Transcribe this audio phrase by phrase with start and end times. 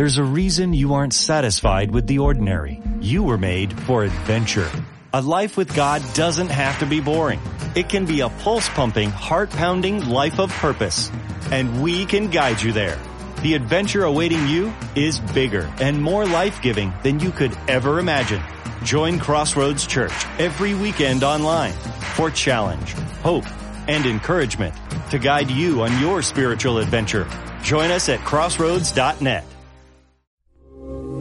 [0.00, 2.80] There's a reason you aren't satisfied with the ordinary.
[3.02, 4.70] You were made for adventure.
[5.12, 7.38] A life with God doesn't have to be boring.
[7.74, 11.10] It can be a pulse-pumping, heart-pounding life of purpose.
[11.50, 12.98] And we can guide you there.
[13.42, 18.40] The adventure awaiting you is bigger and more life-giving than you could ever imagine.
[18.82, 21.74] Join Crossroads Church every weekend online
[22.16, 23.44] for challenge, hope,
[23.86, 24.74] and encouragement
[25.10, 27.28] to guide you on your spiritual adventure.
[27.62, 29.44] Join us at crossroads.net.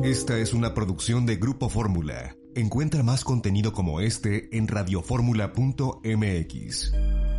[0.10, 2.36] Esta es una producción de Grupo Fórmula.
[2.56, 6.94] Encuentra más contenido como este en radioformula.mx.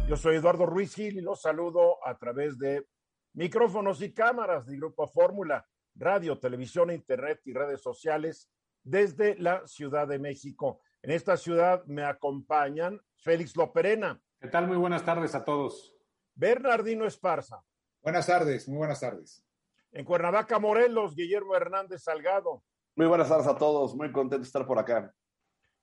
[0.09, 2.87] Yo soy Eduardo Ruiz Gil y los saludo a través de
[3.33, 5.67] micrófonos y cámaras de Grupo Fórmula,
[5.97, 8.49] radio, televisión, internet y redes sociales
[8.85, 10.81] desde la Ciudad de México.
[11.03, 14.23] En esta ciudad me acompañan Félix Loperena.
[14.39, 14.69] ¿Qué tal?
[14.69, 15.97] Muy buenas tardes a todos.
[16.37, 17.65] Bernardino Esparza.
[18.01, 19.45] Buenas tardes, muy buenas tardes.
[19.93, 22.63] En Cuernavaca, Morelos, Guillermo Hernández Salgado.
[22.95, 25.13] Muy buenas tardes a todos, muy contento de estar por acá.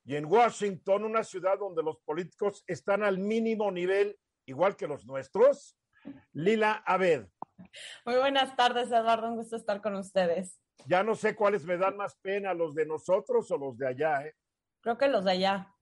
[0.06, 5.06] Y en Washington, una ciudad donde los políticos están al mínimo nivel, igual que los
[5.06, 5.78] nuestros,
[6.32, 7.28] Lila Abed.
[8.06, 10.58] Muy buenas tardes, Eduardo, un gusto estar con ustedes.
[10.86, 14.26] Ya no sé cuáles me dan más pena, los de nosotros o los de allá,
[14.26, 14.36] ¿eh?
[14.80, 15.74] Creo que los de allá.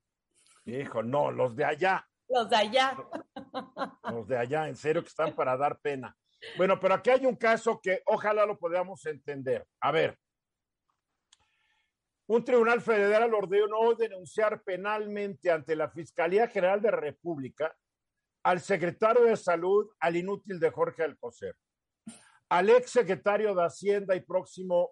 [0.66, 2.08] Hijo, no, los de allá.
[2.28, 2.98] Los de allá.
[4.10, 6.18] Los de allá, en serio que están para dar pena.
[6.58, 9.66] Bueno, pero aquí hay un caso que ojalá lo podamos entender.
[9.82, 10.18] A ver,
[12.28, 17.76] un tribunal federal ordenó denunciar penalmente ante la Fiscalía General de la República
[18.44, 21.56] al secretario de Salud, al inútil de Jorge Alcocer,
[22.50, 24.92] al ex secretario de Hacienda y próximo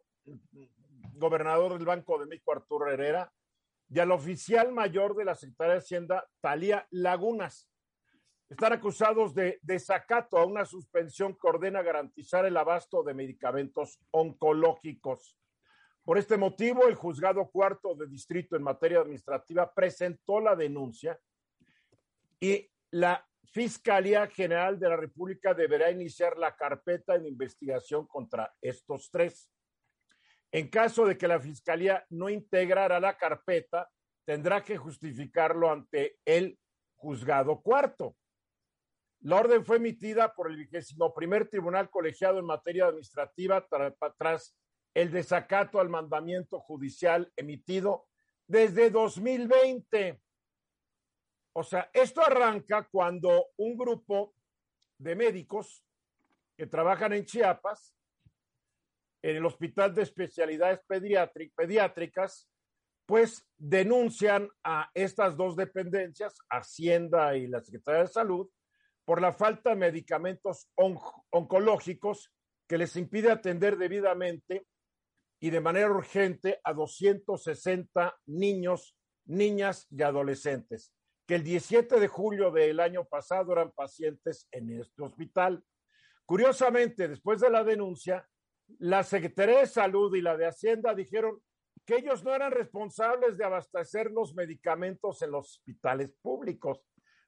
[1.13, 3.31] gobernador del Banco de México, Arturo Herrera,
[3.89, 7.69] y al oficial mayor de la Secretaría de Hacienda, Talía Lagunas.
[8.53, 15.39] Están acusados de desacato a una suspensión que ordena garantizar el abasto de medicamentos oncológicos.
[16.03, 21.19] Por este motivo, el juzgado cuarto de distrito en materia administrativa presentó la denuncia
[22.39, 29.09] y la Fiscalía General de la República deberá iniciar la carpeta de investigación contra estos
[29.09, 29.49] tres.
[30.51, 33.89] En caso de que la Fiscalía no integrara la carpeta,
[34.23, 36.59] tendrá que justificarlo ante el
[36.93, 38.15] juzgado cuarto.
[39.23, 43.65] La orden fue emitida por el vigésimo primer tribunal colegiado en materia administrativa
[44.17, 44.53] tras
[44.93, 48.05] el desacato al mandamiento judicial emitido
[48.45, 50.21] desde 2020.
[51.53, 54.35] O sea, esto arranca cuando un grupo
[54.97, 55.85] de médicos
[56.57, 57.95] que trabajan en Chiapas,
[59.21, 60.81] en el Hospital de Especialidades
[61.55, 62.49] Pediátricas,
[63.05, 68.49] pues denuncian a estas dos dependencias, Hacienda y la Secretaría de Salud,
[69.05, 70.69] por la falta de medicamentos
[71.31, 72.31] oncológicos
[72.67, 74.65] que les impide atender debidamente
[75.39, 80.93] y de manera urgente a 260 niños, niñas y adolescentes,
[81.27, 85.63] que el 17 de julio del año pasado eran pacientes en este hospital.
[86.25, 88.25] Curiosamente, después de la denuncia,
[88.79, 91.41] la Secretaría de Salud y la de Hacienda dijeron
[91.85, 96.79] que ellos no eran responsables de abastecer los medicamentos en los hospitales públicos.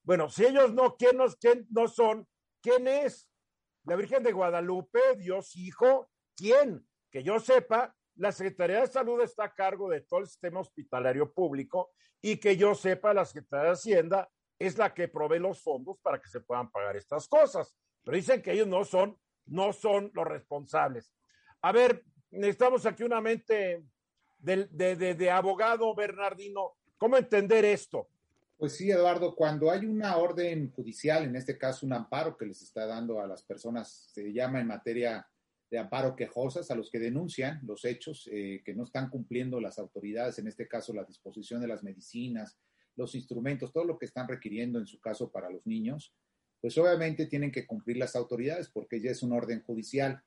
[0.05, 2.27] Bueno, si ellos no, ¿quién, quién no son?
[2.61, 3.27] ¿Quién es?
[3.85, 6.87] La Virgen de Guadalupe, Dios Hijo, ¿quién?
[7.09, 11.33] Que yo sepa, la Secretaría de Salud está a cargo de todo el sistema hospitalario
[11.33, 14.29] público y que yo sepa, la Secretaría de Hacienda
[14.59, 17.75] es la que provee los fondos para que se puedan pagar estas cosas.
[18.03, 21.11] Pero dicen que ellos no son, no son los responsables.
[21.61, 23.83] A ver, necesitamos aquí una mente
[24.37, 26.75] de, de, de abogado, Bernardino.
[26.97, 28.09] ¿Cómo entender esto?
[28.57, 32.61] Pues sí, Eduardo, cuando hay una orden judicial, en este caso un amparo que les
[32.61, 35.27] está dando a las personas, se llama en materia
[35.69, 39.77] de amparo quejosas, a los que denuncian los hechos eh, que no están cumpliendo las
[39.77, 42.57] autoridades, en este caso la disposición de las medicinas,
[42.95, 46.13] los instrumentos, todo lo que están requiriendo en su caso para los niños,
[46.61, 50.23] pues obviamente tienen que cumplir las autoridades porque ya es un orden judicial.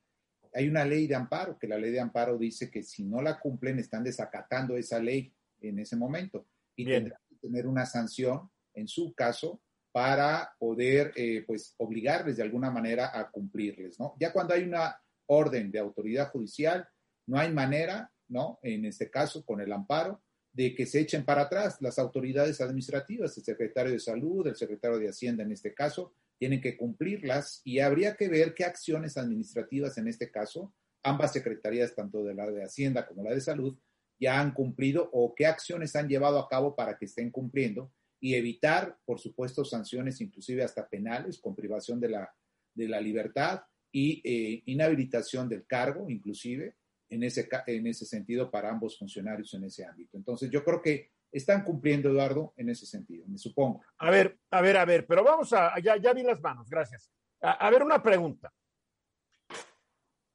[0.53, 3.41] Hay una ley de amparo, que la ley de amparo dice que si no la
[3.41, 6.47] cumplen están desacatando esa ley en ese momento
[6.77, 7.04] y Bien.
[7.04, 9.60] tendrán tener una sanción en su caso
[9.92, 14.14] para poder eh, pues obligarles de alguna manera a cumplirles, ¿no?
[14.20, 16.88] Ya cuando hay una orden de autoridad judicial,
[17.26, 18.58] no hay manera, ¿no?
[18.62, 23.36] En este caso, con el amparo, de que se echen para atrás las autoridades administrativas,
[23.36, 27.80] el secretario de Salud, el secretario de Hacienda en este caso, tienen que cumplirlas y
[27.80, 32.64] habría que ver qué acciones administrativas en este caso, ambas secretarías, tanto de la de
[32.64, 33.76] Hacienda como la de Salud,
[34.18, 38.34] ya han cumplido o qué acciones han llevado a cabo para que estén cumpliendo y
[38.34, 42.34] evitar, por supuesto, sanciones inclusive hasta penales con privación de la,
[42.74, 43.62] de la libertad
[43.92, 46.74] y eh, inhabilitación del cargo, inclusive,
[47.09, 50.16] en ese, en ese sentido para ambos funcionarios en ese ámbito.
[50.18, 53.82] Entonces, yo creo que están cumpliendo, Eduardo, en ese sentido, me supongo.
[53.98, 57.10] A ver, a ver, a ver, pero vamos a, ya, ya vi las manos, gracias.
[57.41, 58.53] A, a ver, una pregunta.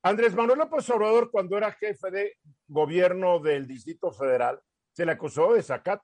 [0.05, 4.61] Andrés Manuel López Obrador, cuando era jefe de gobierno del Distrito Federal,
[4.91, 6.03] se le acusó de desacato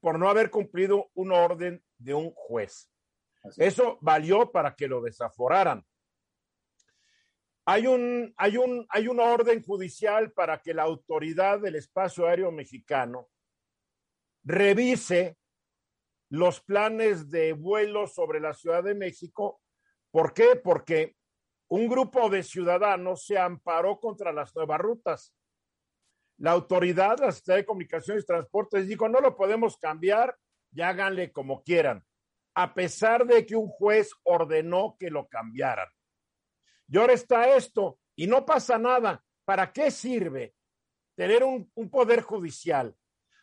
[0.00, 2.92] por no haber cumplido una orden de un juez.
[3.56, 5.82] Eso valió para que lo desaforaran.
[7.64, 12.52] Hay, un, hay, un, hay una orden judicial para que la autoridad del espacio aéreo
[12.52, 13.30] mexicano
[14.44, 15.38] revise
[16.28, 19.62] los planes de vuelo sobre la Ciudad de México.
[20.10, 20.56] ¿Por qué?
[20.56, 21.16] Porque
[21.74, 25.34] un grupo de ciudadanos se amparó contra las nuevas rutas.
[26.36, 30.36] La autoridad, la Secretaría de Comunicaciones y Transportes, dijo, no lo podemos cambiar
[30.70, 32.04] y háganle como quieran,
[32.54, 35.88] a pesar de que un juez ordenó que lo cambiaran.
[36.88, 39.24] Y ahora está esto, y no pasa nada.
[39.46, 40.54] ¿Para qué sirve
[41.14, 42.94] tener un, un poder judicial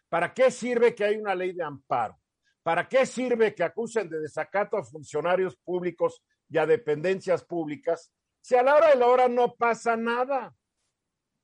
[0.08, 2.20] ¿Para qué sirve que hay una ley de amparo?
[2.64, 8.56] ¿Para qué sirve que acusen de desacato a funcionarios públicos y a dependencias públicas si
[8.56, 10.56] a la hora de la hora no pasa nada?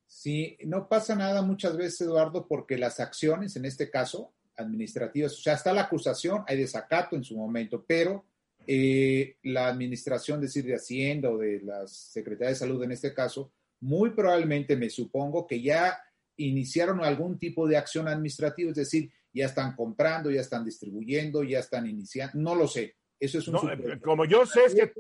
[0.08, 5.42] Sí, no pasa nada muchas veces, Eduardo, porque las acciones, en este caso, administrativas, o
[5.42, 8.26] sea, está la acusación, hay desacato en su momento, pero
[8.68, 13.52] eh, la administración, decir, de Hacienda o de la Secretaría de Salud en este caso,
[13.82, 16.00] muy probablemente me supongo que ya
[16.38, 21.60] iniciaron algún tipo de acción administrativa, es decir, ya están comprando, ya están distribuyendo, ya
[21.60, 22.96] están iniciando, no lo sé.
[23.20, 23.62] Eso es un no,
[24.02, 24.94] como yo sé es que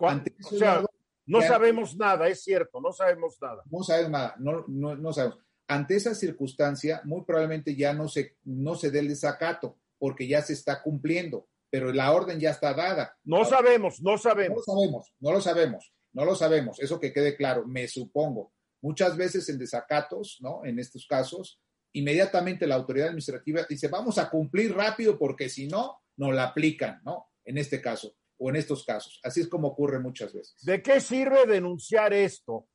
[0.00, 0.82] o sea,
[1.30, 3.62] no sabemos nada, es cierto, no sabemos nada.
[3.70, 5.38] No sabemos nada, no, no, no, sabemos.
[5.68, 10.42] Ante esa circunstancia, muy probablemente ya no se, no se dé el desacato, porque ya
[10.42, 13.16] se está cumpliendo, pero la orden ya está dada.
[13.22, 14.64] No Ahora, sabemos, no sabemos.
[14.66, 18.52] No lo sabemos, no lo sabemos, no lo sabemos, eso que quede claro, me supongo.
[18.82, 20.64] Muchas veces en desacatos, ¿no?
[20.64, 21.60] En estos casos,
[21.92, 27.00] inmediatamente la autoridad administrativa dice, vamos a cumplir rápido porque si no, no la aplican,
[27.04, 27.26] ¿no?
[27.44, 29.20] En este caso o en estos casos.
[29.22, 30.56] Así es como ocurre muchas veces.
[30.64, 32.66] ¿De qué sirve denunciar esto?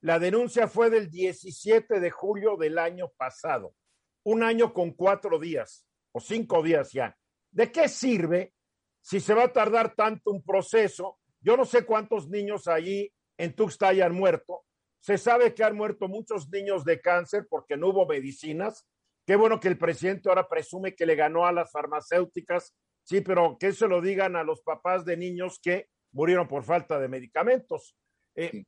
[0.00, 3.74] La denuncia fue del 17 de julio del año pasado,
[4.24, 7.16] un año con cuatro días o cinco días ya.
[7.50, 8.54] ¿De qué sirve
[9.02, 11.18] si se va a tardar tanto un proceso?
[11.40, 14.64] Yo no sé cuántos niños allí en Tuxtla hayan muerto,
[15.04, 18.86] se sabe que han muerto muchos niños de cáncer porque no hubo medicinas.
[19.26, 22.74] Qué bueno que el presidente ahora presume que le ganó a las farmacéuticas.
[23.04, 26.98] Sí, pero que se lo digan a los papás de niños que murieron por falta
[26.98, 27.94] de medicamentos.
[28.34, 28.66] Eh, sí.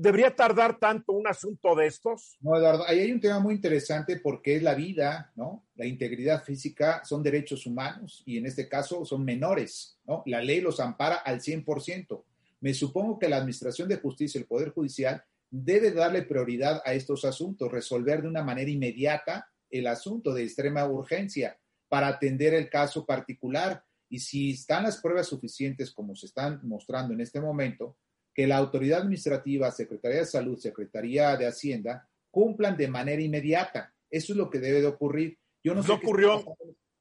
[0.00, 2.36] ¿Debería tardar tanto un asunto de estos?
[2.40, 5.66] No, Eduardo, ahí hay un tema muy interesante porque es la vida, ¿no?
[5.74, 10.22] La integridad física son derechos humanos y en este caso son menores, ¿no?
[10.26, 12.22] La ley los ampara al 100%.
[12.60, 17.24] Me supongo que la Administración de Justicia, el Poder Judicial, debe darle prioridad a estos
[17.24, 21.58] asuntos, resolver de una manera inmediata el asunto de extrema urgencia
[21.88, 23.84] para atender el caso particular.
[24.08, 27.96] Y si están las pruebas suficientes, como se están mostrando en este momento,
[28.34, 33.92] que la autoridad administrativa, Secretaría de Salud, Secretaría de Hacienda, cumplan de manera inmediata.
[34.10, 35.38] Eso es lo que debe de ocurrir.
[35.62, 36.44] Yo no, no sé ocurrió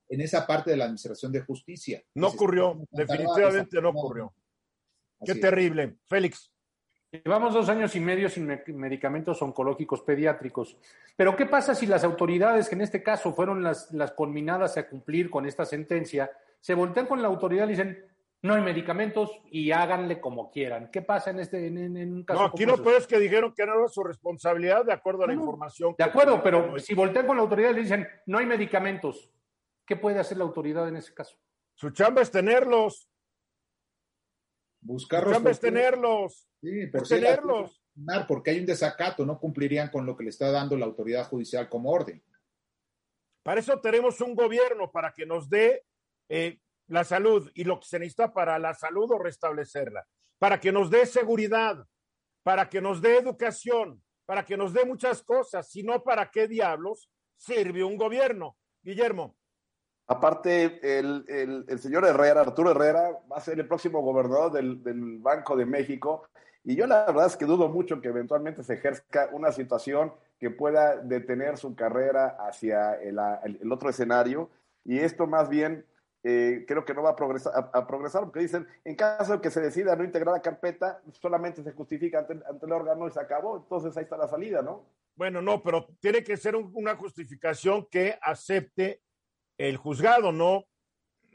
[0.10, 2.04] en esa parte de la Administración de Justicia.
[2.16, 4.34] No ocurrió, definitivamente no ocurrió.
[5.24, 5.98] Qué terrible.
[6.06, 6.51] Félix.
[7.12, 8.45] Llevamos dos años y medio sin
[8.75, 10.75] medicamentos oncológicos pediátricos.
[11.15, 14.88] Pero ¿qué pasa si las autoridades, que en este caso fueron las, las conminadas a
[14.89, 16.29] cumplir con esta sentencia,
[16.60, 18.05] se voltean con la autoridad y dicen,
[18.41, 20.89] no hay medicamentos y háganle como quieran?
[20.91, 22.41] ¿Qué pasa en este en, en un caso?
[22.41, 25.34] No, aquí no puedes que dijeron que no era su responsabilidad de acuerdo a la
[25.34, 25.96] no, información.
[25.98, 29.31] De acuerdo, pero si voltean con la autoridad y le dicen, no hay medicamentos,
[29.86, 31.38] ¿qué puede hacer la autoridad en ese caso?
[31.74, 33.08] Su chamba es tenerlos.
[34.81, 35.46] Buscarlos.
[35.46, 36.48] Es tenerlos.
[36.62, 37.81] Sí, por tenerlos.
[38.27, 41.67] Porque hay un desacato, no cumplirían con lo que le está dando la autoridad judicial
[41.67, 42.24] como orden.
[43.43, 45.86] Para eso tenemos un gobierno, para que nos dé
[46.29, 50.05] eh, la salud y lo que se necesita para la salud o restablecerla,
[50.38, 51.86] para que nos dé seguridad,
[52.43, 56.48] para que nos dé educación, para que nos dé muchas cosas, si no, ¿para qué
[56.48, 58.57] diablos sirve un gobierno?
[58.84, 59.37] Guillermo.
[60.07, 61.25] Aparte, el,
[61.67, 65.65] el, señor Herrera, Arturo Herrera, va a ser el próximo gobernador del, del, Banco de
[65.65, 66.29] México.
[66.63, 70.49] Y yo la verdad es que dudo mucho que eventualmente se ejerzca una situación que
[70.49, 74.49] pueda detener su carrera hacia el, el otro escenario.
[74.85, 75.85] Y esto más bien
[76.23, 79.51] eh, creo que no va a progresar, a, progresar, porque dicen, en caso de que
[79.51, 83.19] se decida no integrar la carpeta, solamente se justifica ante, ante el órgano y se
[83.19, 83.57] acabó.
[83.57, 84.85] Entonces ahí está la salida, ¿no?
[85.15, 89.01] Bueno, no, pero tiene que ser un, una justificación que acepte
[89.57, 90.65] el juzgado, ¿no,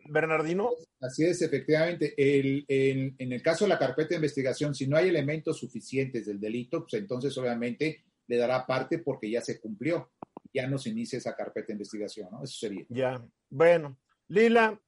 [0.06, 0.70] Bernardino?
[1.00, 2.14] Así es, efectivamente.
[2.16, 6.40] El, en el caso de la carpeta de investigación, si no hay elementos suficientes del
[6.40, 10.12] delito, pues entonces obviamente le dará parte porque ya se cumplió.
[10.54, 12.42] Ya no se inicia esa carpeta de investigación, ¿no?
[12.42, 12.84] Eso sería.
[12.88, 13.96] Ya, bueno.
[14.28, 14.78] Lila.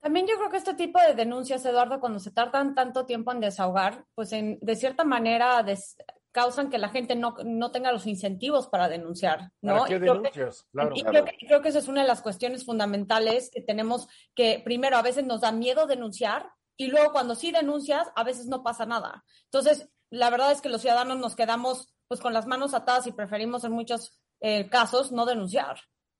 [0.00, 3.40] También yo creo que este tipo de denuncias, Eduardo, cuando se tardan tanto tiempo en
[3.40, 5.96] desahogar, pues en, de cierta manera des,
[6.34, 9.78] causan que la gente no, no, tenga los incentivos para denunciar, ¿no?
[9.78, 10.62] ¿Para qué denuncias?
[10.62, 10.92] Que, claro.
[10.96, 14.60] Y creo que, creo que esa es una de las cuestiones fundamentales que tenemos que,
[14.64, 18.64] primero, a veces nos da miedo denunciar y luego cuando sí denuncias, a veces no
[18.64, 19.24] pasa nada.
[19.44, 23.12] Entonces, la verdad es que los ciudadanos nos quedamos pues con las manos atadas y
[23.12, 25.78] preferimos en muchos eh, casos no denunciar.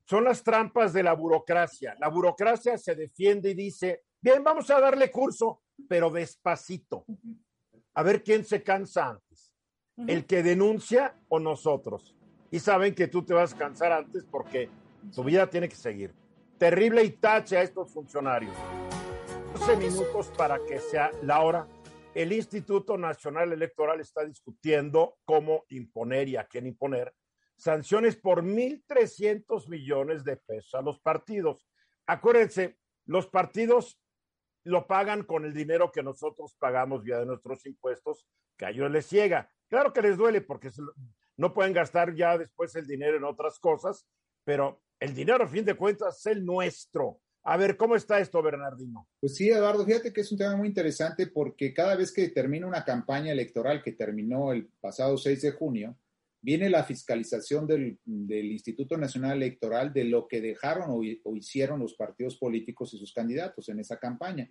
[0.09, 1.97] Son las trampas de la burocracia.
[1.99, 7.05] La burocracia se defiende y dice, bien, vamos a darle curso, pero despacito.
[7.95, 9.34] A ver quién se cansa antes,
[9.97, 10.11] uh -huh.
[10.11, 12.17] el que denuncia o nosotros.
[12.51, 14.71] Y saben que tú te vas a cansar antes porque
[15.15, 16.15] tu vida tiene que seguir.
[16.59, 18.55] Terrible y tache a estos funcionarios.
[19.55, 21.67] 12 minutos para que sea la hora.
[22.15, 27.13] El Instituto Nacional Electoral está discutiendo cómo imponer y a quién imponer
[27.57, 31.67] sanciones por 1.300 millones de pesos a los partidos.
[32.07, 34.01] Acuérdense, los partidos
[34.65, 38.91] lo pagan con el dinero que nosotros pagamos vía de nuestros impuestos, que a ellos
[38.91, 39.51] les llega.
[39.75, 40.71] Claro que les duele porque
[41.37, 44.07] no pueden gastar ya después el dinero en otras cosas,
[44.45, 47.19] pero el dinero a fin de cuentas es el nuestro.
[47.43, 49.09] A ver, ¿cómo está esto, Bernardino?
[49.19, 52.69] Pues sí, Eduardo, fíjate que es un tema muy interesante porque cada vez que termina
[52.69, 55.99] una campaña electoral que terminó el pasado 6 de junio,
[56.41, 61.81] viene la fiscalización del, del Instituto Nacional Electoral de lo que dejaron o, o, hicieron
[61.81, 64.49] los partidos políticos y sus candidatos en esa campaña.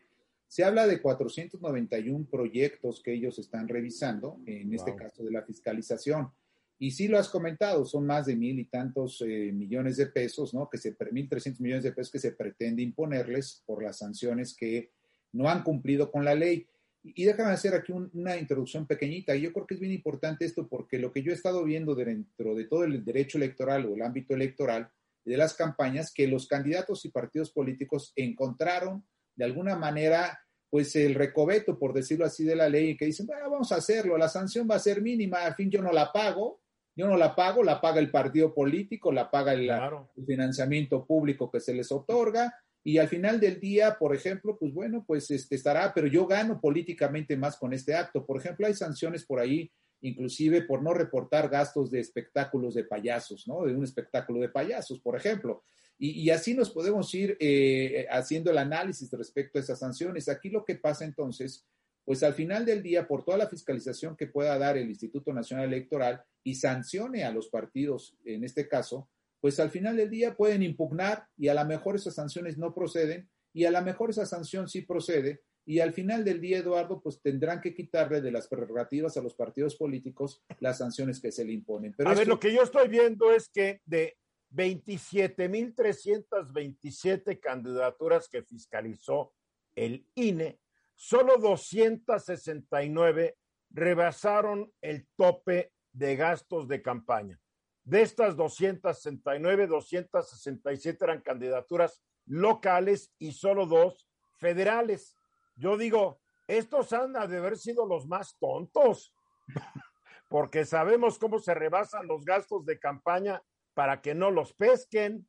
[0.53, 4.75] Se habla de 491 proyectos que ellos están revisando, en wow.
[4.75, 6.29] este caso de la fiscalización.
[6.77, 10.53] Y sí lo has comentado, son más de mil y tantos eh, millones de pesos,
[10.53, 10.69] ¿no?
[10.69, 14.91] Que se, mil trescientos millones de pesos que se pretende imponerles por las sanciones que
[15.31, 16.67] no han cumplido con la ley.
[17.01, 19.35] Y déjame hacer aquí un, una introducción pequeñita.
[19.35, 22.53] Yo creo que es bien importante esto porque lo que yo he estado viendo dentro
[22.53, 24.87] de todo el derecho electoral o el ámbito electoral
[25.25, 29.03] de las campañas, que los candidatos y partidos políticos encontraron
[29.35, 30.42] de alguna manera
[30.73, 33.75] pues el recoveto, por decirlo así, de la ley, y que dicen, bueno, vamos a
[33.75, 36.61] hacerlo, la sanción va a ser mínima, al fin yo no la pago,
[36.95, 40.09] yo no la pago, la paga el partido político, la paga el, claro.
[40.17, 44.73] el financiamiento público que se les otorga, y al final del día, por ejemplo, pues
[44.73, 48.25] bueno, pues este estará, pero yo gano políticamente más con este acto.
[48.25, 49.71] Por ejemplo, hay sanciones por ahí,
[50.03, 53.65] inclusive por no reportar gastos de espectáculos de payasos, ¿no?
[53.65, 55.63] De un espectáculo de payasos, por ejemplo.
[55.97, 60.27] Y, así nos podemos ir eh, haciendo el análisis respecto a esas sanciones.
[60.27, 61.65] Aquí lo que pasa entonces,
[62.03, 65.67] pues al final del día, por toda la fiscalización que pueda dar el Instituto Nacional
[65.67, 70.63] Electoral y sancione a los partidos, en este caso, pues al final del día pueden
[70.63, 74.67] impugnar y a lo mejor esas sanciones no proceden y a lo mejor esa sanción
[74.67, 79.15] sí procede y al final del día, Eduardo, pues tendrán que quitarle de las prerrogativas
[79.17, 81.93] a los partidos políticos las sanciones que se le imponen.
[81.95, 82.19] Pero a esto...
[82.19, 84.17] ver, lo que yo estoy viendo es que de
[84.51, 89.33] 27.327 candidaturas que fiscalizó
[89.75, 90.59] el INE,
[90.95, 93.37] solo 269
[93.71, 97.39] rebasaron el tope de gastos de campaña.
[97.83, 105.17] De estas 269, 267 eran candidaturas locales y solo dos federales.
[105.55, 109.13] Yo digo, estos han de haber sido los más tontos,
[110.29, 113.41] porque sabemos cómo se rebasan los gastos de campaña
[113.73, 115.27] para que no los pesquen.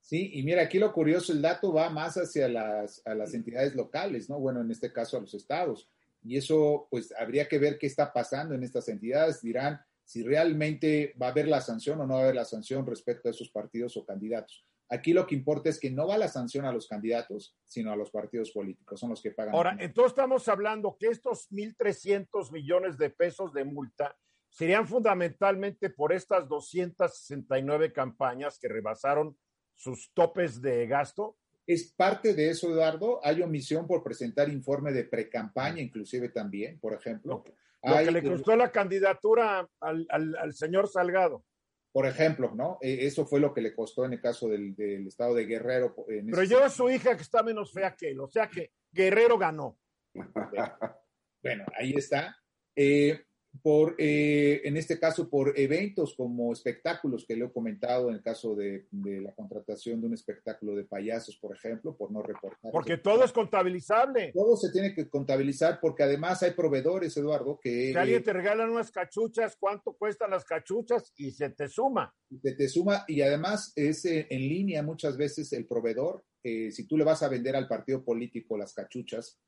[0.00, 3.74] Sí, y mira, aquí lo curioso, el dato va más hacia las, a las entidades
[3.74, 4.40] locales, ¿no?
[4.40, 5.88] Bueno, en este caso a los estados.
[6.24, 9.42] Y eso, pues, habría que ver qué está pasando en estas entidades.
[9.42, 12.86] Dirán si realmente va a haber la sanción o no va a haber la sanción
[12.86, 14.64] respecto a esos partidos o candidatos.
[14.92, 17.96] Aquí lo que importa es que no va la sanción a los candidatos, sino a
[17.96, 19.54] los partidos políticos, son los que pagan.
[19.54, 24.14] Ahora, entonces estamos hablando que estos 1.300 millones de pesos de multa
[24.50, 29.34] serían fundamentalmente por estas 269 campañas que rebasaron
[29.74, 31.38] sus topes de gasto.
[31.66, 33.18] Es parte de eso, Eduardo.
[33.24, 37.42] Hay omisión por presentar informe de precampaña, inclusive también, por ejemplo.
[37.82, 41.46] Lo Hay, que le costó la candidatura al, al, al señor Salgado
[41.92, 42.78] por ejemplo, ¿no?
[42.80, 45.94] Eso fue lo que le costó en el caso del, del estado de Guerrero.
[46.06, 49.38] Pero lleva a su hija que está menos fea que él, o sea que Guerrero
[49.38, 49.78] ganó.
[51.42, 52.36] bueno, ahí está.
[52.74, 53.26] Eh,
[53.60, 58.22] por, eh, en este caso, por eventos como espectáculos que le he comentado, en el
[58.22, 62.72] caso de, de, la contratación de un espectáculo de payasos, por ejemplo, por no reportar.
[62.72, 64.32] Porque todo es contabilizable.
[64.32, 67.92] Todo se tiene que contabilizar porque además hay proveedores, Eduardo, que...
[67.92, 71.12] Si alguien te regalan unas cachuchas, ¿cuánto cuestan las cachuchas?
[71.16, 72.14] Y se te suma.
[72.42, 76.24] Se te suma y además es eh, en línea muchas veces el proveedor.
[76.42, 79.38] Eh, si tú le vas a vender al partido político las cachuchas,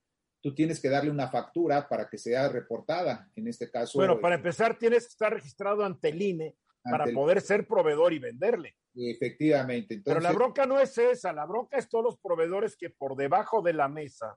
[0.45, 3.31] tú tienes que darle una factura para que sea reportada.
[3.35, 3.99] En este caso.
[3.99, 8.19] Bueno, para empezar, tienes que estar registrado ante el INE para poder ser proveedor y
[8.19, 8.77] venderle.
[8.95, 10.03] Efectivamente.
[10.05, 13.63] Pero la bronca no es esa, la bronca es todos los proveedores que por debajo
[13.63, 14.37] de la mesa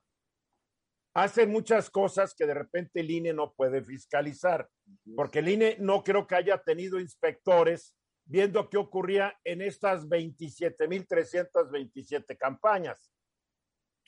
[1.13, 4.69] hacen muchas cosas que de repente el INE no puede fiscalizar,
[5.13, 12.37] porque el INE no creo que haya tenido inspectores viendo qué ocurría en estas 27.327
[12.37, 13.11] campañas.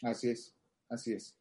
[0.01, 0.55] Así es,
[0.87, 1.38] así es.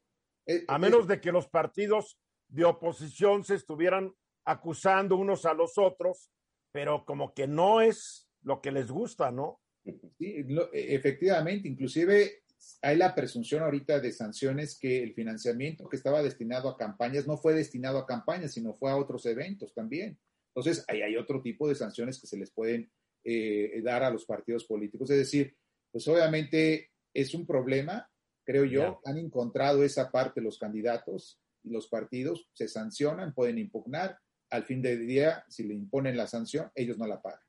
[0.48, 4.14] Eh, a menos de que los partidos de oposición se estuvieran
[4.44, 6.30] acusando unos a los otros,
[6.72, 9.60] pero como que no es lo que les gusta, ¿no?
[9.84, 12.42] Sí, e, efectivamente, inclusive
[12.80, 17.36] hay la presunción ahorita de sanciones que el financiamiento que estaba destinado a campañas no
[17.36, 20.18] fue destinado a campañas, sino fue a otros eventos también.
[20.54, 22.90] Entonces, ahí hay otro tipo de sanciones que se les pueden
[23.22, 25.10] eh, dar a los partidos políticos.
[25.10, 25.54] Es decir,
[25.92, 28.10] pues obviamente es un problema,
[28.48, 34.18] creo yo, han encontrado esa parte los candidatos y los partidos, se sancionan, pueden impugnar,
[34.48, 37.42] al fin del día, si le imponen la sanción, ellos no la pagan.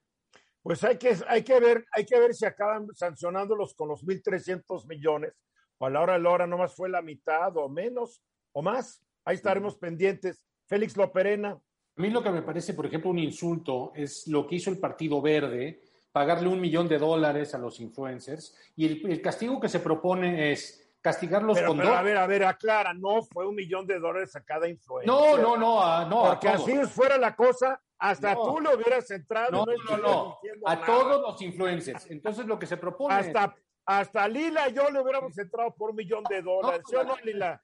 [0.62, 4.88] Pues hay que, hay que ver, hay que ver si acaban sancionándolos con los 1.300
[4.88, 5.32] millones,
[5.77, 9.01] o a la hora de la hora nomás fue la mitad o menos o más.
[9.24, 10.44] Ahí estaremos pendientes.
[10.68, 11.51] Félix Loperena.
[11.51, 14.79] A mí lo que me parece, por ejemplo, un insulto es lo que hizo el
[14.79, 19.79] Partido Verde, pagarle un millón de dólares a los influencers, y el castigo que se
[19.79, 23.86] propone es castigarlos pero, con pero, A ver, a ver, aclara, no fue un millón
[23.88, 25.08] de dólares a cada influencer.
[25.08, 26.24] No, no, no, no.
[26.24, 29.65] Porque así fuera la cosa, hasta tú lo hubieras entrado.
[29.65, 32.10] No, no, no, a todos los influencers.
[32.10, 33.15] Entonces lo que se propone.
[33.15, 36.82] Hasta, hasta Lila y yo le hubiéramos entrado por un millón de dólares.
[36.88, 37.62] ¿Sí o no, Lila?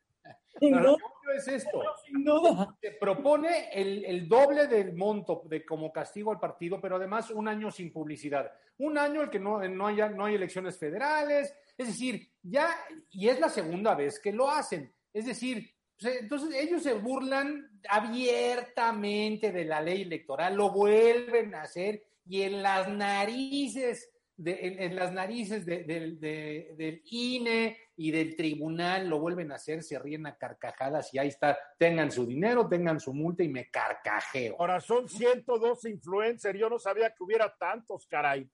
[0.62, 0.98] No,
[1.36, 1.82] es esto.
[2.82, 7.48] Se propone el, el, doble del monto de como castigo al partido, pero además un
[7.48, 8.52] año sin publicidad.
[8.78, 12.70] Un año el que no, no, haya, no hay elecciones federales, es decir, ya,
[13.10, 14.94] y es la segunda vez que lo hacen.
[15.14, 22.04] Es decir, entonces ellos se burlan abiertamente de la ley electoral, lo vuelven a hacer
[22.26, 29.52] y en las narices, de, en, las narices del INE y del tribunal lo vuelven
[29.52, 33.44] a hacer, se ríen a carcajadas y ahí está, tengan su dinero, tengan su multa
[33.44, 34.56] y me carcajeo.
[34.60, 38.50] Ahora son 102 influencers, yo no sabía que hubiera tantos, caray.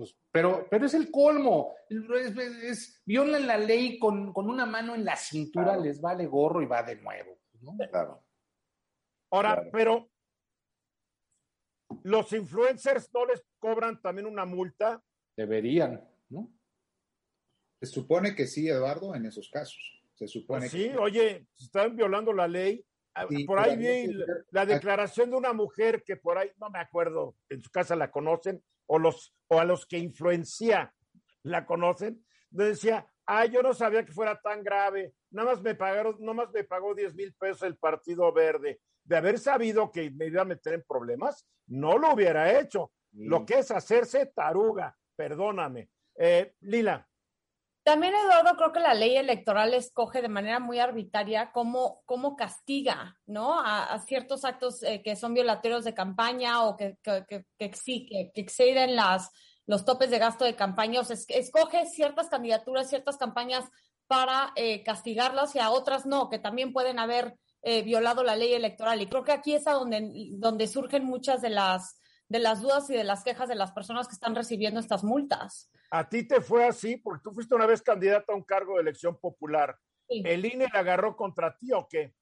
[0.00, 1.74] Pues, pero, pero es el colmo.
[1.90, 6.82] Es, violan la ley con, una mano en la cintura, les vale gorro y va
[6.82, 7.38] de nuevo.
[7.90, 8.24] Claro.
[9.30, 10.10] Ahora, pero
[12.04, 15.04] los influencers no les cobran también una multa.
[15.36, 16.50] Deberían, ¿no?
[17.78, 20.02] Se supone que sí, Eduardo, en esos casos.
[20.14, 22.82] Se supone pues sí, oye, están violando la ley.
[23.22, 24.12] Ah, por ahí vi
[24.50, 28.10] la declaración de una mujer que por ahí, no me acuerdo, en su casa la
[28.10, 30.94] conocen, o, los, o a los que influencia
[31.42, 36.16] la conocen, decía, ah, yo no sabía que fuera tan grave, nada más me pagaron,
[36.20, 38.80] nada más me pagó 10 mil pesos el Partido Verde.
[39.04, 42.92] De haber sabido que me iba a meter en problemas, no lo hubiera hecho.
[43.12, 45.90] Lo que es hacerse taruga, perdóname.
[46.16, 47.09] Eh, Lila.
[47.90, 53.18] También, Eduardo, creo que la ley electoral escoge de manera muy arbitraria cómo, cómo castiga,
[53.26, 53.60] ¿no?
[53.60, 58.94] A, ciertos actos eh, que son violatorios de campaña o que, que, que, que, exceden
[58.94, 59.32] las,
[59.66, 61.00] los topes de gasto de campaña.
[61.00, 63.64] O sea, escoge ciertas candidaturas, ciertas campañas
[64.06, 68.52] para eh, castigarlas y a otras no, que también pueden haber eh, violado la ley
[68.52, 69.02] electoral.
[69.02, 71.99] Y creo que aquí es a donde, donde surgen muchas de las,
[72.30, 75.68] de las dudas y de las quejas de las personas que están recibiendo estas multas.
[75.90, 78.82] A ti te fue así porque tú fuiste una vez candidata a un cargo de
[78.82, 79.76] elección popular.
[80.08, 82.14] ¿El INE le agarró contra ti o qué?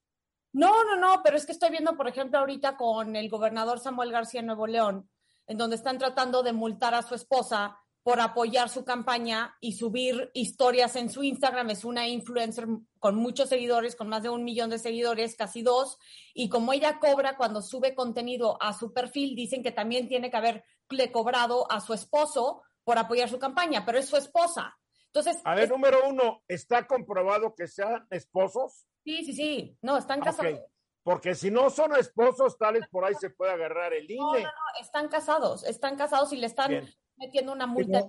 [0.55, 4.11] No, no, no, pero es que estoy viendo, por ejemplo, ahorita con el gobernador Samuel
[4.11, 5.11] García Nuevo León,
[5.47, 10.31] en donde están tratando de multar a su esposa por apoyar su campaña y subir
[10.33, 11.69] historias en su Instagram.
[11.69, 12.67] Es una influencer
[12.99, 15.99] con muchos seguidores, con más de un millón de seguidores, casi dos.
[16.33, 20.39] Y como ella cobra cuando sube contenido a su perfil, dicen que también tiene que
[20.39, 24.75] haberle cobrado a su esposo por apoyar su campaña, pero es su esposa.
[25.09, 25.43] Entonces.
[25.45, 28.87] A ver, número uno, ¿está comprobado que sean esposos?
[29.05, 29.79] Sí, sí, sí.
[29.83, 30.61] No, están casados.
[31.03, 34.19] Porque si no son esposos, tales por ahí se puede agarrar el INE.
[34.19, 36.89] No, no, no, están casados, están casados y le están
[37.19, 38.07] metiendo una multa.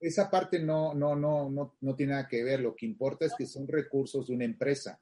[0.00, 2.60] esa parte no, no, no, no, no tiene nada que ver.
[2.60, 5.00] Lo que importa es que son recursos de una empresa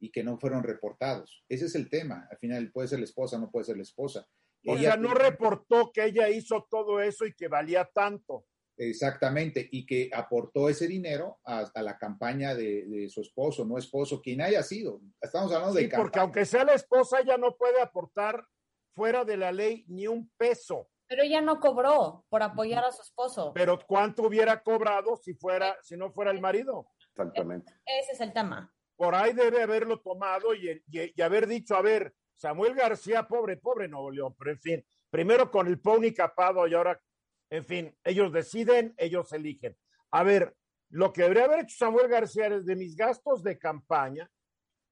[0.00, 1.44] y que no fueron reportados.
[1.48, 2.28] Ese es el tema.
[2.30, 4.26] Al final puede ser la esposa, no puede ser la esposa.
[4.66, 8.46] O sea, no reportó que ella hizo todo eso y que valía tanto.
[8.76, 14.40] Exactamente, y que aportó ese dinero a, la campaña de, su esposo, no esposo, quien
[14.40, 15.00] haya sido.
[15.20, 15.82] Estamos hablando de...
[15.82, 18.46] Sí, porque aunque sea la esposa, ella no puede aportar
[18.94, 20.88] fuera de la ley ni un peso.
[21.08, 23.52] Pero ella no cobró por apoyar a su esposo.
[23.54, 26.90] Pero ¿cuánto hubiera cobrado si fuera, si no fuera el marido?
[27.10, 27.72] Exactamente.
[27.84, 28.72] Ese es el tema.
[28.96, 33.88] por ahí debe haberlo tomado y, y, haber dicho, a ver, Samuel García, pobre, pobre
[33.88, 37.00] Nuevo León, pero en fin, primero con el pony capado y ahora,
[37.50, 39.76] en fin, ellos deciden, ellos eligen.
[40.10, 40.54] A ver,
[40.90, 44.30] lo que debería haber hecho Samuel García es de mis gastos de campaña,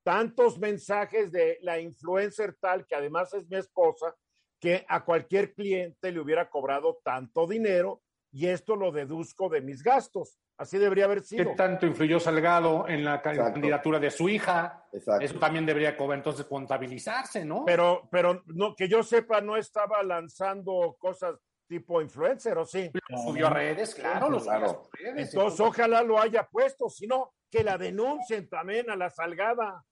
[0.05, 4.15] tantos mensajes de la influencer tal, que además es mi esposa,
[4.61, 9.83] que a cualquier cliente le hubiera cobrado tanto dinero y esto lo deduzco de mis
[9.83, 10.39] gastos.
[10.59, 11.51] Así debería haber sido.
[11.51, 14.87] ¿Qué tanto influyó Salgado en la candidatura de su hija?
[14.93, 17.65] Eso también debería entonces contabilizarse, ¿no?
[17.65, 21.39] Pero, pero no, que yo sepa, no estaba lanzando cosas
[21.69, 22.91] tipo influencer, ¿o sí?
[23.09, 25.35] Lo subió a redes, claro, lo subió a redes.
[25.35, 29.85] Entonces, ojalá lo haya puesto, si no, que la denuncien también a la Salgada.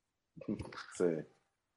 [0.97, 1.05] Sí.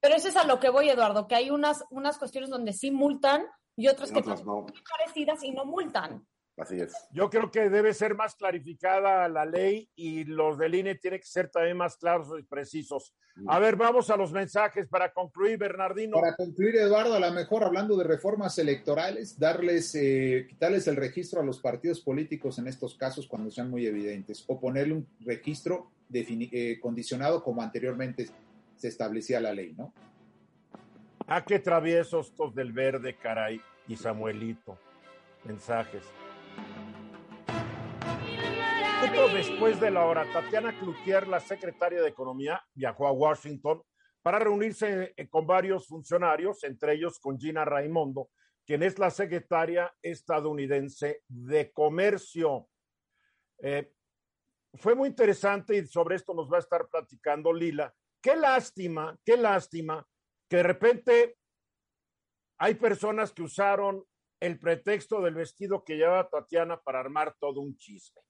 [0.07, 2.91] Pero eso es a lo que voy, Eduardo, que hay unas, unas cuestiones donde sí
[2.91, 6.25] multan y otras que son parecidas y no multan.
[6.55, 6.93] Así es.
[7.11, 11.25] Yo creo que debe ser más clarificada la ley y los del INE tienen que
[11.25, 13.13] ser también más claros y precisos.
[13.47, 16.21] A ver, vamos a los mensajes para concluir, Bernardino.
[16.21, 21.41] Para concluir, Eduardo, a lo mejor hablando de reformas electorales, darles, eh, quitarles el registro
[21.41, 25.91] a los partidos políticos en estos casos cuando sean muy evidentes, o ponerle un registro
[26.13, 28.29] eh, condicionado como anteriormente
[28.77, 29.93] se establecía la ley, ¿no?
[31.27, 34.79] Ah, qué traviesos estos del verde, caray, y Samuelito.
[35.43, 36.03] Mensajes.
[39.33, 43.81] después de la hora, Tatiana Cloutier, la secretaria de Economía, viajó a Washington
[44.21, 48.29] para reunirse eh, con varios funcionarios, entre ellos con Gina Raimondo,
[48.65, 52.67] quien es la secretaria estadounidense de Comercio.
[53.59, 53.91] Eh,
[54.73, 57.93] fue muy interesante y sobre esto nos va a estar platicando Lila.
[58.27, 60.05] Qué lástima, qué lástima
[60.49, 61.37] que de repente
[62.59, 64.03] hay personas que usaron
[64.41, 68.21] el pretexto del vestido que lleva Tatiana para armar todo un chisme.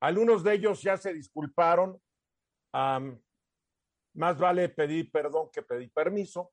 [0.00, 2.00] Algunos de ellos ya se disculparon.
[2.72, 6.50] más vale pedir perdón que pedir permiso.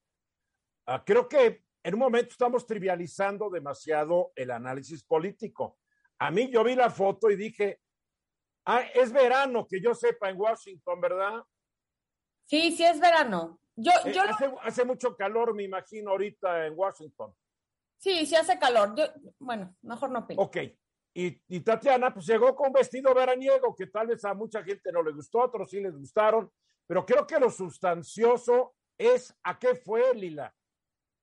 [0.85, 5.79] Ah, creo que en un momento estamos trivializando demasiado el análisis político.
[6.19, 7.79] A mí yo vi la foto y dije,
[8.65, 11.41] ah, es verano, que yo sepa, en Washington, ¿verdad?
[12.49, 13.59] Sí, sí es verano.
[13.75, 17.31] Yo, eh, yo hace, hace, mucho calor, me imagino, ahorita en Washington.
[17.99, 18.95] Sí, sí hace calor.
[18.97, 19.05] Yo,
[19.37, 20.57] bueno, mejor no Ok.
[21.13, 24.91] Y, y, Tatiana pues llegó con un vestido veraniego que tal vez a mucha gente
[24.91, 26.51] no le gustó, a otros sí les gustaron,
[26.87, 30.53] pero creo que lo sustancioso es a qué fue Lila.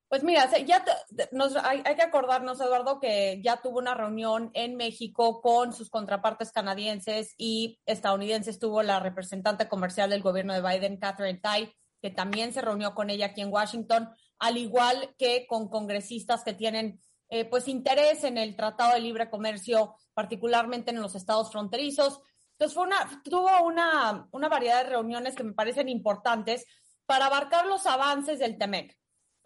[0.08, 0.84] Pues mira, ya
[1.32, 5.90] nos, hay, hay, que acordarnos, Eduardo, que ya tuvo una reunión en México con sus
[5.90, 8.60] contrapartes canadienses y estadounidenses.
[8.60, 13.10] Tuvo la representante comercial del gobierno de Biden, Catherine Tai, que también se reunió con
[13.10, 18.38] ella aquí en Washington al igual que con congresistas que tienen eh, pues interés en
[18.38, 22.20] el Tratado de Libre Comercio, particularmente en los estados fronterizos.
[22.52, 26.64] Entonces fue una, tuvo una, una variedad de reuniones que me parecen importantes
[27.04, 28.96] para abarcar los avances del TEMEC.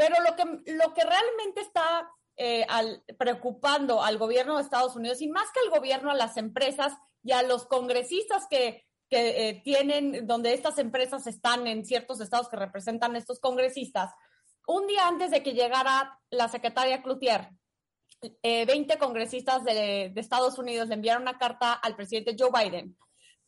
[0.01, 2.67] Pero lo que, lo que realmente está eh,
[3.19, 7.33] preocupando al gobierno de Estados Unidos y más que al gobierno, a las empresas y
[7.33, 12.57] a los congresistas que, que eh, tienen, donde estas empresas están en ciertos estados que
[12.57, 14.11] representan estos congresistas,
[14.67, 17.51] un día antes de que llegara la secretaria Cloutier,
[18.43, 22.97] 20 eh, congresistas de, Estados Unidos le enviaron una carta al presidente Joe Biden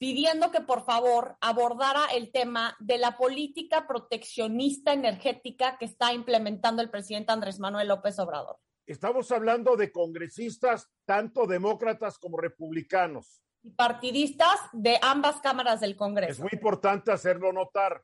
[0.03, 6.83] pidiendo que por favor abordara el tema de la política proteccionista energética que está implementando
[6.83, 8.59] el presidente Andrés Manuel López Obrador.
[8.85, 13.45] Estamos hablando de congresistas, tanto demócratas como republicanos.
[13.63, 16.33] Y partidistas de ambas cámaras del Congreso.
[16.33, 18.03] Es muy importante hacerlo notar.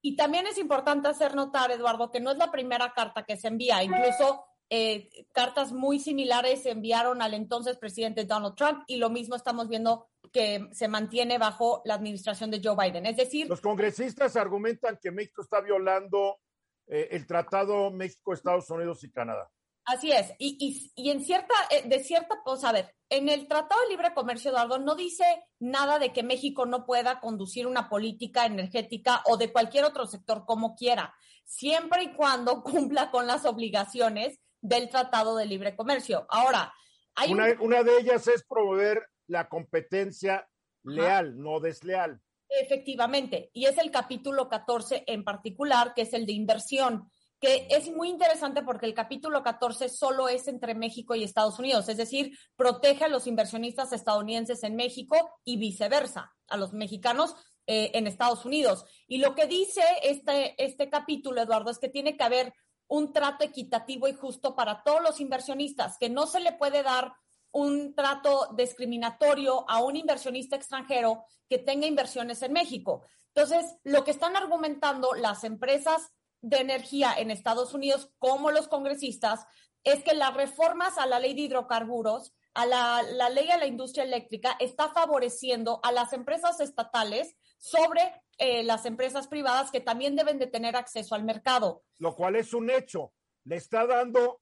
[0.00, 3.48] Y también es importante hacer notar, Eduardo, que no es la primera carta que se
[3.48, 3.82] envía.
[3.82, 9.34] Incluso eh, cartas muy similares se enviaron al entonces presidente Donald Trump y lo mismo
[9.34, 13.04] estamos viendo que se mantiene bajo la administración de Joe Biden.
[13.04, 16.38] Es decir, los congresistas argumentan que México está violando
[16.86, 19.50] eh, el tratado México, Estados Unidos y Canadá.
[19.86, 20.32] Así es.
[20.38, 24.14] Y, y, en cierta, eh, de cierta, pues a ver, en el Tratado de Libre
[24.14, 25.24] Comercio, Eduardo, no dice
[25.58, 30.44] nada de que México no pueda conducir una política energética o de cualquier otro sector
[30.46, 31.12] como quiera,
[31.44, 36.26] siempre y cuando cumpla con las obligaciones del Tratado de Libre Comercio.
[36.28, 36.72] Ahora,
[37.14, 40.48] hay una, una de ellas es promover la competencia
[40.82, 42.20] leal, no desleal.
[42.48, 47.90] Efectivamente, y es el capítulo 14 en particular, que es el de inversión que es
[47.90, 52.36] muy interesante porque el capítulo 14 solo es entre México y Estados Unidos, es decir,
[52.54, 57.34] protege a los inversionistas estadounidenses en México y viceversa, a los mexicanos
[57.66, 58.84] eh, en Estados Unidos.
[59.06, 62.52] Y lo que dice este, este capítulo, Eduardo, es que tiene que haber
[62.90, 67.14] un trato equitativo y justo para todos los inversionistas, que no se le puede dar
[67.52, 73.06] un trato discriminatorio a un inversionista extranjero que tenga inversiones en México.
[73.32, 76.10] Entonces, lo que están argumentando las empresas
[76.42, 79.46] de energía en Estados Unidos, como los congresistas,
[79.84, 83.66] es que las reformas a la ley de hidrocarburos, a la, la ley a la
[83.66, 90.16] industria eléctrica, está favoreciendo a las empresas estatales sobre eh, las empresas privadas que también
[90.16, 91.84] deben de tener acceso al mercado.
[91.98, 93.12] Lo cual es un hecho.
[93.44, 94.40] Le está dando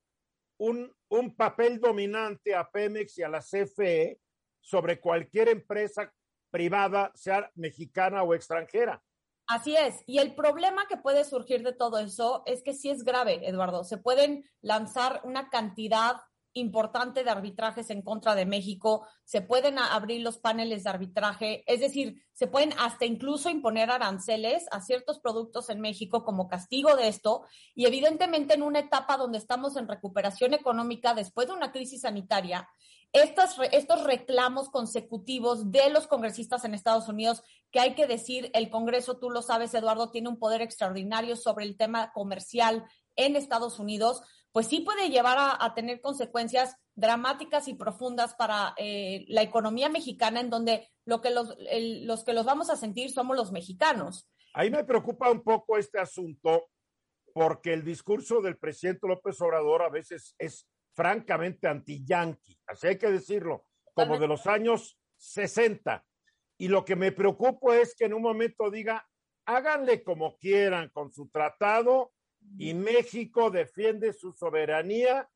[0.61, 4.21] un, un papel dominante a Pemex y a la CFE
[4.61, 6.13] sobre cualquier empresa
[6.51, 9.03] privada, sea mexicana o extranjera.
[9.49, 10.05] Así es.
[10.07, 13.83] Y el problema que puede surgir de todo eso es que sí es grave, Eduardo.
[13.83, 16.21] Se pueden lanzar una cantidad
[16.59, 21.81] importante de arbitrajes en contra de México, se pueden abrir los paneles de arbitraje, es
[21.81, 27.09] decir, se pueden hasta incluso imponer aranceles a ciertos productos en México como castigo de
[27.09, 27.43] esto
[27.75, 32.69] y evidentemente en una etapa donde estamos en recuperación económica después de una crisis sanitaria,
[33.13, 38.69] estos, estos reclamos consecutivos de los congresistas en Estados Unidos, que hay que decir, el
[38.69, 42.85] Congreso, tú lo sabes, Eduardo, tiene un poder extraordinario sobre el tema comercial
[43.17, 49.25] en Estados Unidos, pues sí puede llevar a, tener consecuencias dramáticas y profundas para eh,
[49.29, 51.57] la economía mexicana, en donde lo que los,
[52.03, 54.29] los que los vamos a sentir somos los mexicanos.
[54.55, 56.71] Ahí me preocupa un poco este asunto,
[57.33, 63.11] porque el discurso del presidente López Obrador a veces es francamente anti-yanqui, así hay que
[63.11, 66.05] decirlo, como de los años 60.
[66.59, 69.09] Y lo que me preocupa es que en un momento diga,
[69.47, 72.13] háganle como quieran con su tratado,
[72.57, 75.29] y México defiende su soberanía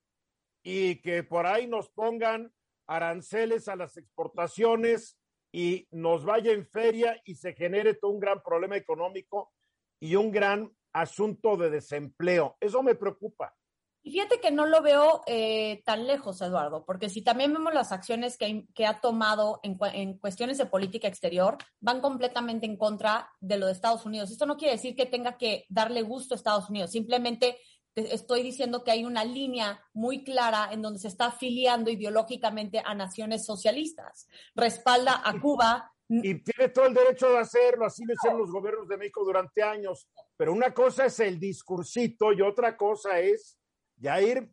[0.63, 2.53] y que por ahí nos pongan
[2.87, 5.19] aranceles a las exportaciones
[5.53, 9.53] y nos vaya en feria y se genere todo un gran problema económico
[10.01, 12.57] y un gran asunto de desempleo.
[12.61, 13.55] Eso me preocupa.
[14.05, 17.93] Y fíjate que no lo veo eh, tan lejos, Eduardo, porque si también vemos las
[17.93, 23.59] acciones que, ha tomado en, en, cuestiones de política exterior, van completamente en contra de
[23.59, 24.31] lo de Estados Unidos.
[24.31, 27.59] Esto no quiere decir que tenga que darle gusto a Estados Unidos, simplemente
[27.95, 32.95] estoy diciendo que hay una línea muy clara en donde se está afiliando ideológicamente a
[32.95, 34.29] naciones socialistas.
[34.55, 38.87] Respalda a Cuba, y tiene todo el derecho de hacerlo, así lo hicieron los gobiernos
[38.87, 40.09] de México durante años.
[40.37, 43.59] Pero una cosa es el discursito y otra cosa es
[44.03, 44.51] ya ir,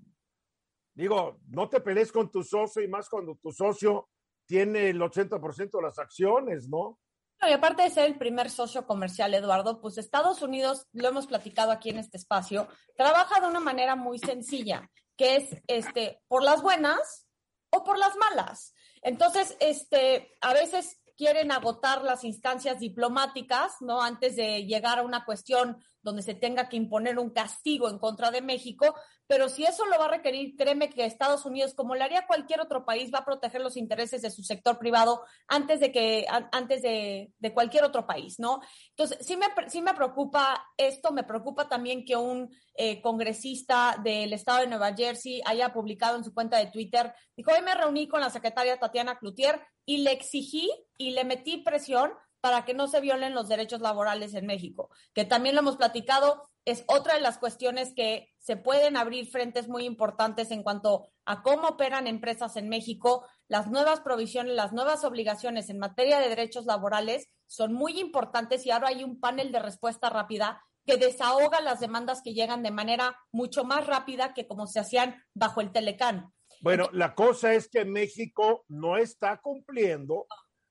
[0.94, 4.10] digo, no te pelees con tu socio y más cuando tu socio
[4.46, 7.00] tiene el 80% de las acciones, ¿no?
[7.48, 11.72] y aparte de ser el primer socio comercial, Eduardo, pues Estados Unidos, lo hemos platicado
[11.72, 16.62] aquí en este espacio, trabaja de una manera muy sencilla, que es este, por las
[16.62, 17.30] buenas
[17.70, 18.74] o por las malas.
[19.02, 24.02] Entonces, este, a veces quieren agotar las instancias diplomáticas, ¿no?
[24.02, 28.32] Antes de llegar a una cuestión donde se tenga que imponer un castigo en contra
[28.32, 28.96] de México,
[29.28, 32.62] pero si eso lo va a requerir, créeme que Estados Unidos, como lo haría cualquier
[32.62, 36.82] otro país, va a proteger los intereses de su sector privado antes de que, antes
[36.82, 38.60] de, cualquier otro país, ¿no?
[38.90, 44.34] Entonces, sí me, sí me preocupa esto, me preocupa también que un eh, congresista del
[44.34, 48.08] estado de Nueva Jersey haya publicado en su cuenta de Twitter, dijo, hoy me reuní
[48.08, 52.88] con la secretaria Tatiana Cloutier y le exigí y le metí presión para que no
[52.88, 57.22] se violen los derechos laborales en México, que también lo hemos platicado, es otra de
[57.22, 62.56] las cuestiones que se pueden abrir frentes muy importantes en cuanto a cómo operan empresas
[62.58, 63.26] en México.
[63.48, 68.72] Las nuevas provisiones, las nuevas obligaciones en materia de derechos laborales son muy importantes y
[68.72, 73.16] ahora hay un panel de respuesta rápida que desahoga las demandas que llegan de manera
[73.32, 76.34] mucho más rápida que como se hacían bajo el Telecán.
[76.62, 80.26] Bueno, la cosa es que México no está cumpliendo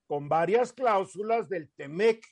[0.08, 2.26] con varias cláusulas del TEMEC,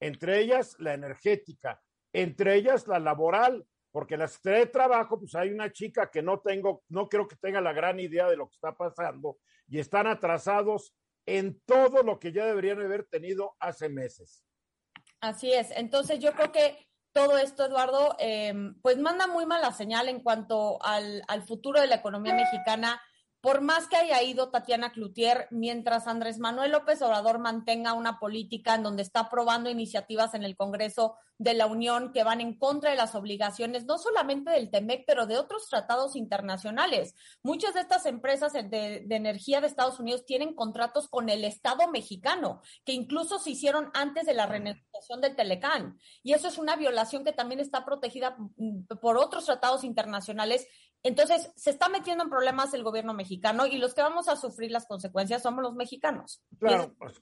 [0.00, 1.80] entre ellas la energética,
[2.12, 6.40] entre ellas la laboral, porque la Secretaría de Trabajo, pues hay una chica que no
[6.40, 9.38] tengo, no creo que tenga la gran idea de lo que está pasando
[9.68, 14.44] y están atrasados en todo lo que ya deberían haber tenido hace meses.
[15.20, 15.70] Así es.
[15.72, 20.82] Entonces yo creo que todo esto, Eduardo, em, pues manda muy mala señal en cuanto
[20.82, 23.00] al futuro de la economía mexicana
[23.40, 28.74] por más que haya ido Tatiana Cloutier, mientras Andrés Manuel López Obrador mantenga una política
[28.74, 32.90] en donde está aprobando iniciativas en el Congreso de la Unión que van en contra
[32.90, 37.14] de las obligaciones, no solamente del TEMEC, pero de otros tratados internacionales.
[37.42, 42.60] Muchas de estas empresas de, energía de Estados Unidos tienen contratos con el Estado mexicano,
[42.84, 45.98] que incluso se hicieron antes de la renegociación del Telecán.
[46.22, 50.66] Y eso es una violación que también está protegida mm, por otros tratados internacionales
[51.02, 54.70] entonces, se está metiendo en problemas el gobierno mexicano y los que vamos a sufrir
[54.70, 56.42] las consecuencias somos los mexicanos.
[56.58, 57.18] Claro, pues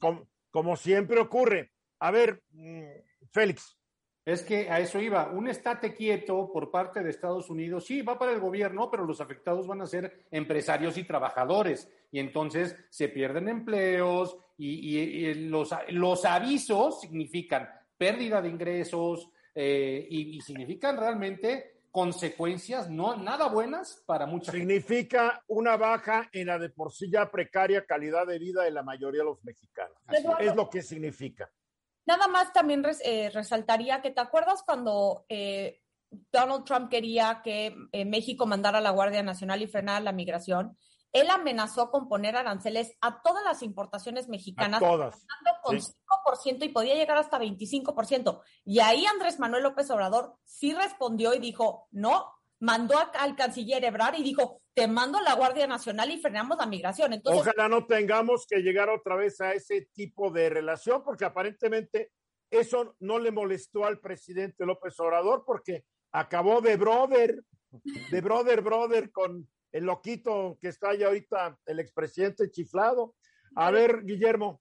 [0.51, 1.73] como, siempre ocurre.
[2.01, 2.83] A ver, mm,
[3.31, 3.77] Félix.
[4.25, 5.31] Es que a eso iba.
[5.31, 9.21] Un estate quieto por parte de Estados Unidos, sí, va para el gobierno, pero los
[9.21, 11.89] afectados van a ser empresarios y trabajadores.
[12.11, 20.37] Y entonces se pierden empleos y, los, los avisos significan pérdida de ingresos eh, y,
[20.37, 24.59] y significan realmente consecuencias no nada buenas para mucha gente.
[24.75, 28.85] Significa una baja en la de por sí ya precaria calidad de vida de la
[28.85, 29.97] mayoría de los mexicanos.
[30.09, 30.49] Eduardo.
[30.49, 31.51] Es lo que significa.
[32.07, 35.81] Nada más también res- eh, resaltaría que te acuerdas cuando eh,
[36.33, 40.79] Donald Trump quería que eh, México mandara a la Guardia Nacional y frenara la migración.
[41.21, 44.81] Él amenazó con poner aranceles a todas las importaciones mexicanas,
[45.63, 45.93] con Sí.
[46.27, 48.41] 5% y podía llegar hasta 25%.
[48.65, 53.85] Y ahí Andrés Manuel López Obrador sí respondió y dijo, no, mandó a- al canciller
[53.85, 57.13] Ebrard y dijo, te mando a la Guardia Nacional y frenamos la migración.
[57.13, 62.13] Entonces, Ojalá no tengamos que llegar otra vez a ese tipo de relación, porque aparentemente
[62.51, 67.43] eso no le molestó al presidente López Obrador, porque acabó de brother,
[68.11, 73.15] de brother, brother, con el loquito que está ahí ahorita, el expresidente chiflado.
[73.55, 74.61] A ver, Guillermo.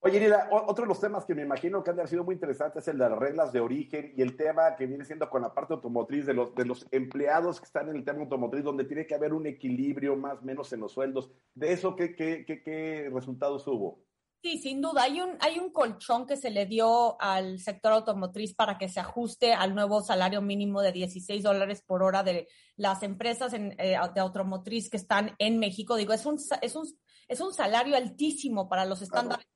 [0.00, 2.82] Oye, Lila, o- otro de los temas que me imagino que han sido muy interesantes
[2.84, 5.52] es el de las reglas de origen y el tema que viene siendo con la
[5.54, 9.06] parte automotriz de los, de los empleados que están en el tema automotriz, donde tiene
[9.06, 11.32] que haber un equilibrio más o menos en los sueldos.
[11.54, 14.05] ¿De eso qué, qué, qué, qué resultados hubo?
[14.46, 15.02] Sí, sin duda.
[15.02, 19.00] Hay un, hay un colchón que se le dio al sector automotriz para que se
[19.00, 23.98] ajuste al nuevo salario mínimo de 16 dólares por hora de las empresas en, eh,
[24.14, 25.96] de automotriz que están en México.
[25.96, 26.86] Digo, es un, es un,
[27.26, 29.48] es un salario altísimo para los estándares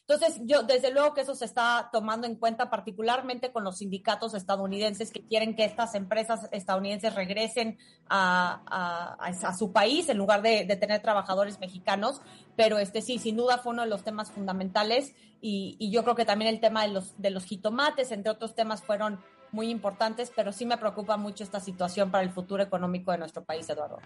[0.00, 4.34] Entonces, yo desde luego que eso se está tomando en cuenta, particularmente con los sindicatos
[4.34, 7.78] estadounidenses que quieren que estas empresas estadounidenses regresen
[8.08, 12.20] a, su país en lugar de, tener trabajadores mexicanos.
[12.56, 16.24] Pero este sí, sin duda fue uno de los temas fundamentales y, yo creo que
[16.24, 19.20] también el tema de los, de los jitomates, entre otros temas, fueron
[19.52, 23.44] muy importantes, pero sí me preocupa mucho esta situación para el futuro económico de nuestro
[23.44, 24.00] país, Eduardo.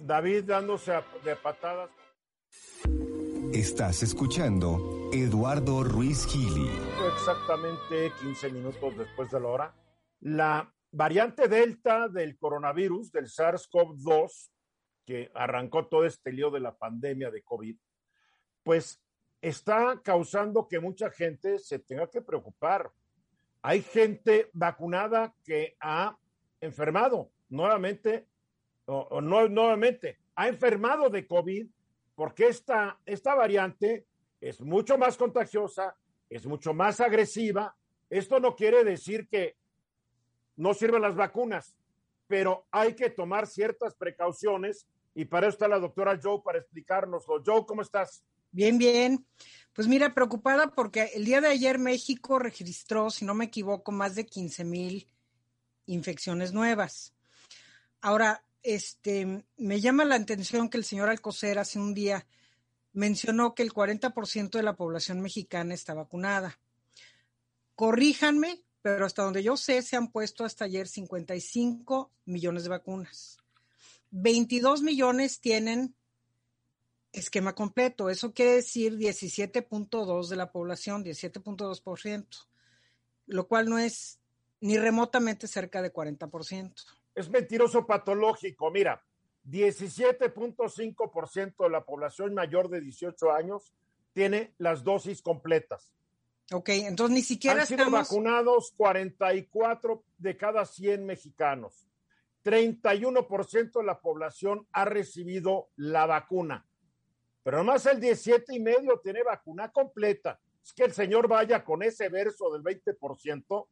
[0.00, 0.92] David dándose
[1.24, 1.90] de patadas.
[3.52, 6.68] Estás escuchando Eduardo Ruiz Gili.
[7.16, 9.74] exactamente 15 minutos después de la hora.
[10.20, 14.50] La variante Delta del coronavirus, del SARS-CoV-2,
[15.06, 17.74] que arrancó todo este lío de la pandemia de COVID,
[18.62, 19.02] pues
[19.40, 22.92] está causando que mucha gente se tenga que preocupar.
[23.62, 26.18] Hay gente vacunada que ha
[26.60, 28.28] enfermado nuevamente,
[28.84, 31.66] o, o no nuevamente, ha enfermado de COVID
[32.18, 34.04] porque esta, esta variante
[34.40, 35.94] es mucho más contagiosa,
[36.28, 37.76] es mucho más agresiva.
[38.10, 39.54] Esto no quiere decir que
[40.56, 41.76] no sirven las vacunas,
[42.26, 47.40] pero hay que tomar ciertas precauciones y para eso está la doctora Joe para explicárnoslo.
[47.46, 48.24] Joe, ¿cómo estás?
[48.50, 49.24] Bien, bien.
[49.72, 54.16] Pues mira, preocupada porque el día de ayer México registró, si no me equivoco, más
[54.16, 55.08] de 15 mil
[55.86, 57.14] infecciones nuevas.
[58.00, 58.42] Ahora,
[58.74, 62.26] este, me llama la atención que el señor Alcocer hace un día
[62.92, 66.60] mencionó que el 40% de la población mexicana está vacunada.
[67.74, 73.38] Corríjanme, pero hasta donde yo sé, se han puesto hasta ayer 55 millones de vacunas.
[74.10, 75.94] 22 millones tienen
[77.12, 78.10] esquema completo.
[78.10, 82.26] Eso quiere decir 17.2 de la población, 17.2%,
[83.26, 84.20] lo cual no es
[84.60, 86.74] ni remotamente cerca de 40%.
[87.18, 88.70] Es mentiroso patológico.
[88.70, 89.04] Mira,
[89.44, 93.74] 17.5% de la población mayor de 18 años
[94.12, 95.92] tiene las dosis completas.
[96.52, 98.08] Ok, entonces ni siquiera Han sido estamos...
[98.08, 101.88] vacunados 44 de cada 100 mexicanos.
[102.44, 106.68] 31% de la población ha recibido la vacuna.
[107.42, 110.38] Pero nomás el 17 y medio tiene vacuna completa.
[110.62, 113.66] Es que el señor vaya con ese verso del 20%,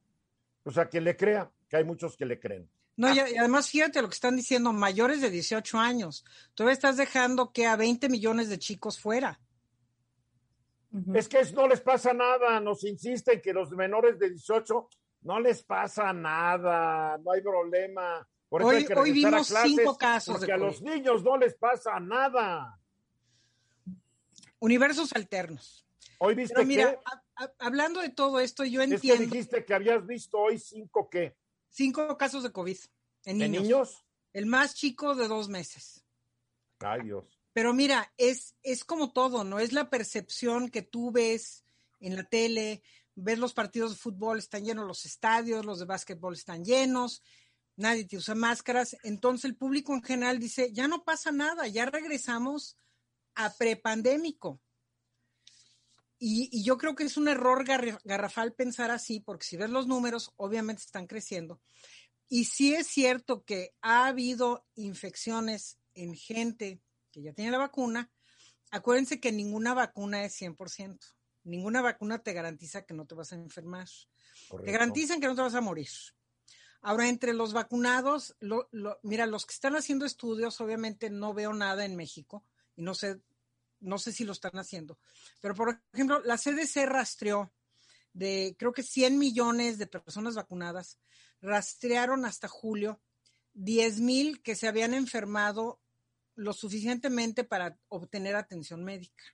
[0.64, 2.68] o sea, que le crea, que hay muchos que le creen.
[2.96, 6.24] No, y, y además fíjate lo que están diciendo, mayores de 18 años.
[6.54, 9.38] Todavía estás dejando que a 20 millones de chicos fuera.
[11.14, 14.88] Es que no les pasa nada, nos insisten que los menores de 18
[15.22, 18.26] no les pasa nada, no hay problema.
[18.48, 20.80] Por eso Hoy- hay que hoy regresar a vimos cinco casos de Porque a los
[20.80, 22.78] niños no les pasa nada.
[24.58, 25.84] Universos alternos.
[26.18, 29.24] Hoy viste Pero mira, que a- a- hablando de todo esto, yo es que entiendo
[29.24, 31.36] dijiste que habías visto hoy cinco qué
[31.68, 32.78] cinco casos de COVID
[33.26, 33.62] en ¿En niños.
[33.64, 34.04] niños.
[34.32, 36.02] El más chico de dos meses.
[36.80, 37.24] Ay Dios.
[37.52, 39.58] Pero mira, es, es como todo, ¿no?
[39.58, 41.64] Es la percepción que tú ves
[42.00, 42.82] en la tele,
[43.14, 47.22] ves los partidos de fútbol, están llenos los estadios, los de básquetbol están llenos,
[47.76, 48.96] nadie te usa máscaras.
[49.04, 52.76] Entonces el público en general dice, ya no pasa nada, ya regresamos
[53.34, 54.60] a prepandémico.
[56.18, 59.70] Y, y yo creo que es un error garra- garrafal pensar así, porque si ves
[59.70, 61.60] los números, obviamente están creciendo.
[62.28, 68.10] Y sí es cierto que ha habido infecciones en gente que ya tiene la vacuna.
[68.70, 70.98] Acuérdense que ninguna vacuna es 100%.
[71.44, 73.88] Ninguna vacuna te garantiza que no te vas a enfermar.
[74.64, 75.88] Te garantizan que no te vas a morir.
[76.82, 81.52] Ahora, entre los vacunados, lo- lo- mira, los que están haciendo estudios, obviamente no veo
[81.52, 82.44] nada en México
[82.76, 83.20] y no sé,
[83.80, 84.98] no sé si lo están haciendo.
[85.40, 87.52] Pero, por ejemplo, la CDC rastreó
[88.12, 90.98] de, creo que 100 millones de personas vacunadas,
[91.40, 93.00] rastrearon hasta julio
[93.54, 95.80] 10 mil que se habían enfermado
[96.34, 99.24] lo suficientemente para obtener atención médica.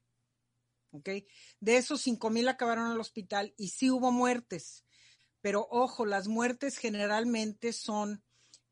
[0.93, 1.09] ¿Ok?
[1.61, 4.85] De esos 5 mil acabaron en el hospital y sí hubo muertes.
[5.41, 8.23] Pero ojo, las muertes generalmente son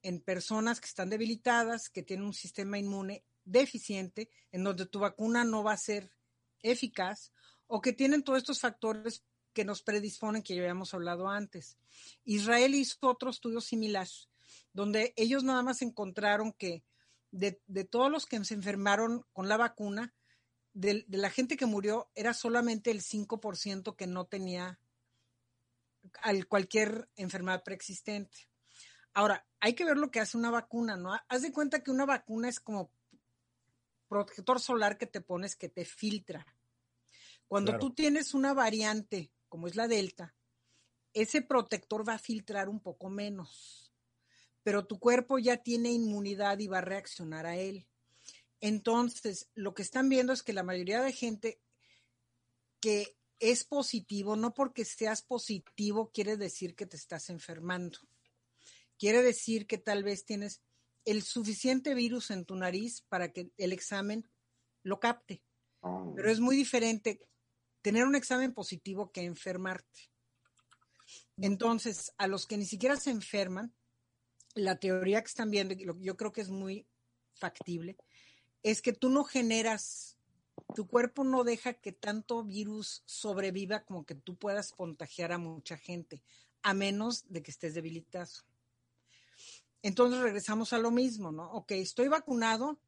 [0.03, 5.45] en personas que están debilitadas, que tienen un sistema inmune deficiente, en donde tu vacuna
[5.45, 6.13] no va a ser
[6.63, 7.33] eficaz,
[7.67, 9.25] o que tienen todos estos factores
[9.61, 11.77] que nos predisponen, que ya habíamos hablado antes.
[12.25, 14.09] Israel hizo otro estudio similar,
[14.73, 16.83] donde ellos nada más encontraron que
[17.31, 20.15] de, de todos los que se enfermaron con la vacuna,
[20.73, 24.81] de, de la gente que murió, era solamente el 5% que no tenía
[26.23, 28.49] al cualquier enfermedad preexistente.
[29.13, 31.13] Ahora, hay que ver lo que hace una vacuna, ¿no?
[31.29, 32.91] Haz de cuenta que una vacuna es como
[34.09, 36.47] protector solar que te pones que te filtra.
[37.47, 37.81] Cuando Claro.
[37.89, 40.35] tú tienes una variante, como es la Delta,
[41.13, 43.93] ese protector va a filtrar un poco menos,
[44.63, 47.87] pero tu cuerpo ya tiene inmunidad y va a reaccionar a él.
[48.61, 51.61] Entonces, lo que están viendo es que la mayoría de gente
[52.81, 57.99] que es positivo, no porque seas positivo quiere decir que te estás enfermando.
[58.99, 60.63] Quiere decir que tal vez tienes
[61.07, 64.29] el suficiente virus en tu nariz para que el examen
[64.83, 65.43] lo capte.
[65.81, 66.13] Oh.
[66.15, 67.27] Pero es muy diferente
[67.83, 70.11] tener un examen positivo que enfermarte.
[71.37, 73.75] Entonces, a los que ni siquiera se enferman,
[74.55, 76.87] la teoría que están viendo, yo creo que es muy
[77.33, 77.97] factible,
[78.63, 80.19] es que tú no generas,
[80.75, 85.77] tu cuerpo no deja que tanto virus sobreviva como que tú puedas contagiar a mucha
[85.77, 86.23] gente,
[86.63, 88.31] a menos de que estés debilitado.
[89.83, 91.51] Entonces regresamos a lo mismo, ¿no?
[91.53, 92.79] Ok, estoy vacunado,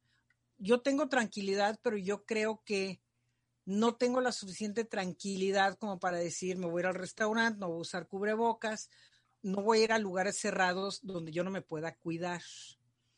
[0.58, 3.00] yo tengo tranquilidad, pero yo creo que
[3.64, 7.68] no tengo la suficiente tranquilidad como para decir, me voy a ir al restaurante, no
[7.68, 8.90] voy a usar cubrebocas,
[9.42, 12.42] no voy a ir a lugares cerrados donde yo no me pueda cuidar.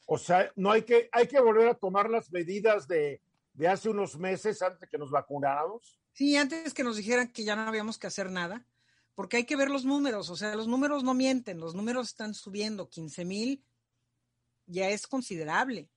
[0.07, 3.23] O sea, no hay que, hay que volver a tomar las medidas de,
[3.55, 5.99] de hace unos meses antes de que nos vacunáramos.
[6.13, 8.67] Sí, antes que nos dijeran que ya no habíamos que hacer nada,
[9.15, 12.35] porque hay que ver los números, o sea, los números no mienten, los números están
[12.35, 13.65] subiendo, 15 mil
[14.67, 15.89] ya es considerable.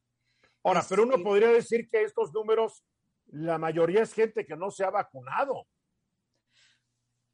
[0.64, 2.84] Ahora, pero uno Este- podría decir que estos números,
[3.28, 5.68] la mayoría es gente que no se ha vacunado.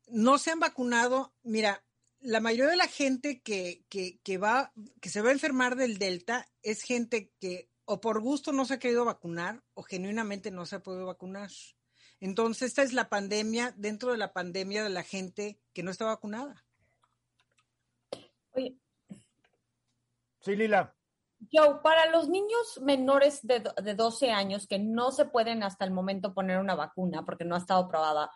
[0.07, 1.83] no se han vacunado, mira,
[2.19, 4.71] la mayoría de la gente que, que, que va,
[5.01, 8.75] que se va a enfermar del Delta es gente que o por gusto no se
[8.75, 11.49] ha querido vacunar o genuinamente no se ha podido vacunar.
[12.19, 16.05] Entonces, esta es la pandemia dentro de la pandemia de la gente que no está
[16.05, 16.65] vacunada.
[18.51, 18.77] Oye,
[20.43, 20.93] Sí, Lila.
[21.51, 25.91] Joe, para los niños menores de, de 12 años que no se pueden hasta el
[25.91, 28.31] momento poner una vacuna porque no ha estado probada,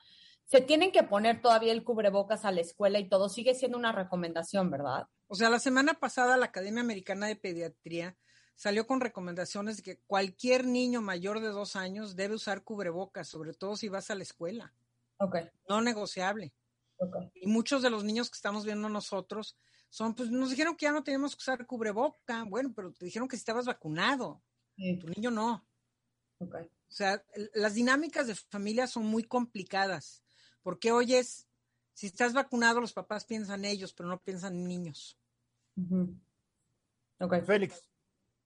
[0.45, 3.27] se tienen que poner todavía el cubrebocas a la escuela y todo.
[3.27, 5.07] Sigue siendo una recomendación, ¿verdad?
[5.27, 8.15] O sea, la semana pasada la Academia Americana de Pediatría
[8.55, 13.53] salió con recomendaciones de que cualquier niño mayor de dos años debe usar cubrebocas, sobre
[13.53, 14.73] todo si vas a la escuela,
[15.19, 15.35] Ok,
[15.67, 16.53] no negociable.
[16.97, 17.15] ok.
[17.35, 19.57] Y muchos de los niños que estamos viendo nosotros
[19.89, 23.27] son, pues nos dijeron que ya no teníamos que usar cubreboca, bueno, pero te dijeron
[23.27, 24.43] que si estabas vacunado,
[24.75, 25.67] Sí, tu niño no.
[26.37, 26.55] ok.
[26.55, 27.23] O sea,
[27.53, 30.23] las dinámicas de familia son muy complicadas,
[30.61, 31.47] porque oyes,
[31.93, 35.17] si estás vacunado, los papás piensan ellos, pero no piensan en niños.
[35.75, 36.15] Ujú.
[37.19, 37.43] Ok.
[37.43, 37.89] Félix.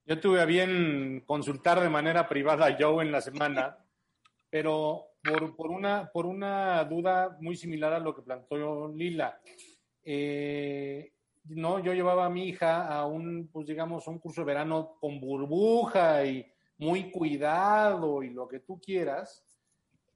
[0.06, 3.78] Yo tuve a bien consultar de manera privada a Joe en la semana,
[4.50, 9.40] pero por, por una, por una duda muy similar a lo que planteó Lila.
[10.02, 11.11] Eh,
[11.44, 15.20] no, yo llevaba a mi hija a un, pues digamos, un curso de verano con
[15.20, 16.46] burbuja y
[16.78, 19.44] muy cuidado y lo que tú quieras,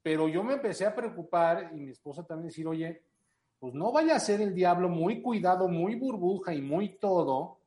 [0.01, 3.03] pero yo me empecé a preocupar y mi esposa también decir, oye,
[3.59, 7.59] pues no vaya a ser el diablo muy cuidado, muy burbuja y muy todo,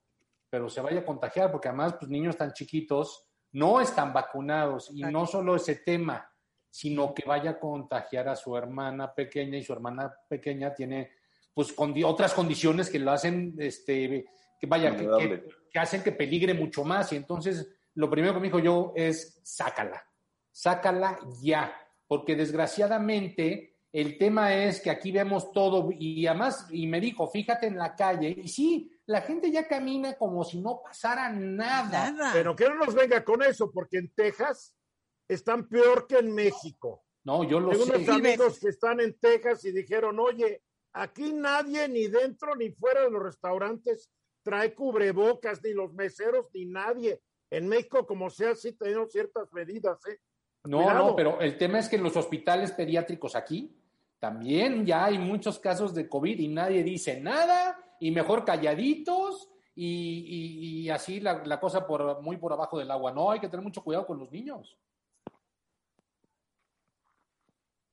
[0.48, 5.02] pero se vaya a contagiar, porque además, pues niños tan chiquitos no están vacunados y
[5.02, 6.30] no solo ese tema,
[6.70, 11.10] sino que vaya a contagiar a su hermana pequeña y su hermana pequeña tiene
[11.54, 14.24] pues condi- otras condiciones que lo hacen, este,
[14.58, 17.12] que vaya, que- que hacen que peligre mucho más.
[17.12, 20.04] Y entonces, lo primero que me dijo yo es, sácala,
[20.50, 21.74] sácala ya,
[22.06, 27.66] porque desgraciadamente el tema es que aquí vemos todo y además, y me dijo, fíjate
[27.66, 32.12] en la calle, y sí, la gente ya camina como si no pasara nada.
[32.12, 32.30] Nada.
[32.32, 34.74] Pero que no nos venga con eso, porque en Texas
[35.26, 37.04] están peor que en México.
[37.24, 37.96] No, yo lo Tengo sé.
[37.96, 43.02] unos amigos que están en Texas y dijeron, oye, aquí nadie ni dentro ni fuera
[43.02, 44.10] de los restaurantes
[44.42, 47.20] trae cubrebocas, ni los meseros, ni nadie.
[47.50, 50.18] En México, como sea, sí tenemos ciertas medidas, ¿eh?
[50.64, 51.08] No, Cuidado.
[51.08, 53.74] no, pero el tema es que en los hospitales pediátricos aquí
[54.18, 59.86] también ya hay muchos casos de COVID y nadie dice nada y mejor calladitos y,
[59.86, 63.12] y- y así la, la cosa por muy por abajo del agua.
[63.12, 64.78] No, hay que tener mucho cuidado con los niños.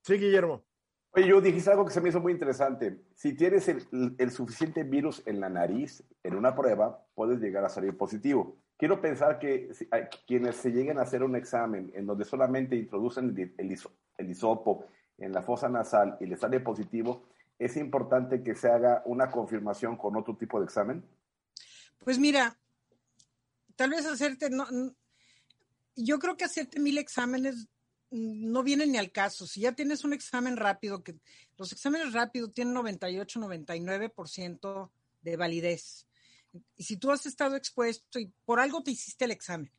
[0.03, 0.63] Sí, Guillermo.
[1.11, 3.01] Oye, yo dijiste algo que se me hizo muy interesante.
[3.15, 7.97] Si tienes el, suficiente virus en la nariz, en una prueba, puedes llegar a salir
[7.97, 8.57] positivo.
[8.77, 12.75] Quiero pensar que si- hay quienes se lleguen a hacer un examen en donde solamente
[12.75, 14.85] introducen el, el hiso- el hisopo
[15.17, 17.23] en la fosa nasal y le sale positivo,
[17.57, 21.03] es importante que se haga una confirmación con otro tipo de examen.
[22.03, 22.55] Pues mira,
[23.75, 24.67] tal vez hacerte, no,
[25.95, 27.67] yo creo que hacerte mil exámenes
[28.11, 29.45] no viene ni al caso.
[29.47, 31.15] Si ya tienes un examen rápido, que
[31.57, 34.91] los exámenes rápidos tienen 98, 99%
[35.21, 36.07] de validez.
[36.75, 39.71] Y si tú has estado expuesto y por algo te hiciste el examen.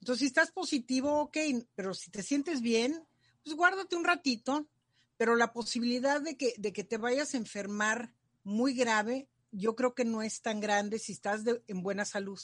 [0.00, 1.36] Entonces, si estás positivo, ok,
[1.74, 3.02] pero si te sientes bien,
[3.42, 4.68] pues guárdate un ratito,
[5.16, 8.12] pero la posibilidad de que, de que te vayas a enfermar
[8.42, 12.38] muy grave, yo creo que no es tan grande si estás de- en buena salud.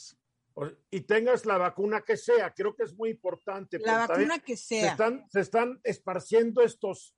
[0.89, 3.79] Y tengas la vacuna que sea, creo que es muy importante.
[3.79, 4.91] La vacuna que Se sea.
[4.91, 7.15] están, se están esparciendo estos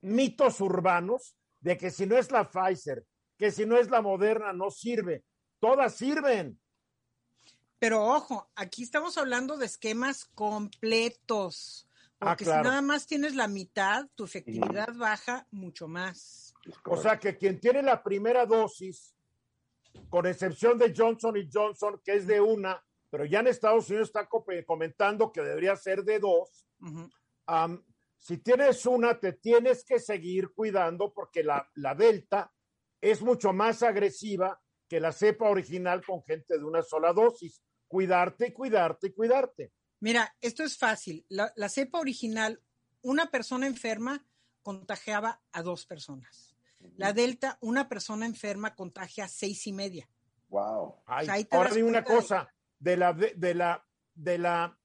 [0.00, 3.04] mitos urbanos de que si no es la Pfizer,
[3.36, 5.24] que si no es la Moderna, no sirve.
[5.60, 6.58] Todas sirven.
[7.78, 11.88] Pero ojo, aquí estamos hablando de esquemas completos.
[12.20, 12.64] Ah, Porque claro.
[12.64, 16.54] si nada más tienes la mitad, tu efectividad baja mucho más.
[16.84, 19.14] O sea que quien tiene la primera dosis,
[20.08, 24.08] con excepción de Johnson y Johnson, que es de una, pero ya en Estados Unidos
[24.08, 26.66] está co- comentando que debería ser de dos.
[27.46, 27.82] Am,
[28.16, 32.52] si tienes una, te tienes que seguir cuidando porque la, la Delta
[33.00, 37.62] es mucho más agresiva que la cepa original con gente de una sola dosis.
[37.86, 39.72] Cuidarte, cuidarte, cuidarte.
[40.00, 41.24] Mira, esto es fácil.
[41.28, 42.60] La, la cepa original,
[43.02, 44.26] una persona enferma
[44.62, 46.47] contagiaba a dos personas.
[46.96, 50.08] La delta, una persona enferma contagia a seis y media.
[50.48, 51.02] Wow.
[51.06, 52.48] Ay, sea, ahí te ahora dime una de- cosa,
[52.78, 54.78] de la, de, de la, de la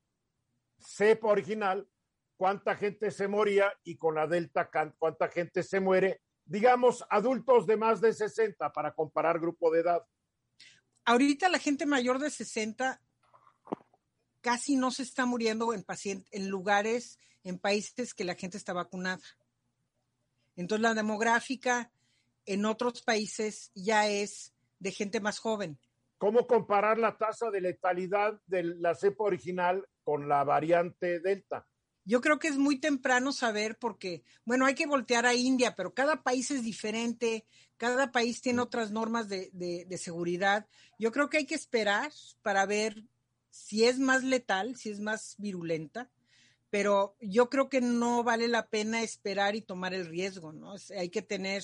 [0.79, 1.87] cepa original,
[2.35, 7.77] cuánta gente se moría y con la delta, cuánta gente se muere, digamos, adultos de
[7.77, 10.03] más de 60 para comparar grupo de edad.
[11.05, 13.01] Ahorita la gente mayor de 60
[14.41, 18.73] casi no se está muriendo en pacientes, en lugares, en países que la gente está
[18.73, 19.21] vacunada.
[20.55, 21.91] Entonces la demográfica
[22.45, 25.79] en otros países ya es de gente más joven.
[26.17, 31.67] ¿Cómo comparar la tasa de letalidad de la cepa original con la variante Delta?
[32.05, 35.93] Yo creo que es muy temprano saber porque, bueno, hay que voltear a India, pero
[35.93, 37.45] cada país es diferente,
[37.77, 40.67] cada país tiene otras normas de, de- de seguridad.
[40.99, 43.05] Yo creo que hay que esperar para ver
[43.49, 46.09] si es más letal, si es más virulenta,
[46.73, 50.73] pero yo creo que no vale la pena esperar y tomar el riesgo, ¿no?
[50.97, 51.63] Hay que tener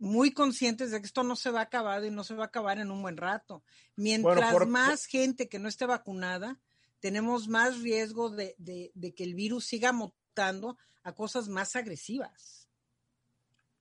[0.00, 2.46] muy conscientes de que esto no se va a acabar y no se va a
[2.46, 3.62] acabar en un buen rato.
[3.94, 6.58] Mientras por- más gente que no esté vacunada,
[6.98, 12.68] tenemos más riesgo de, de- de que el virus siga mutando a cosas más agresivas.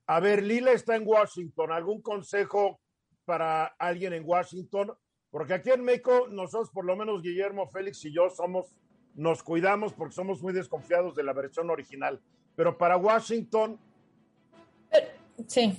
[0.05, 1.71] A ver, Lila está en Washington.
[1.71, 2.79] ¿Algún consejo
[3.25, 4.93] para alguien en Washington?
[5.31, 8.67] Porque aquí en México, nosotros, por lo menos Guillermo, Félix y yo, somos,
[9.17, 12.21] nos cuidamos porque somos muy desconfiados de la versión original.
[12.55, 13.77] Pero para Washington,
[15.47, 15.77] Sí.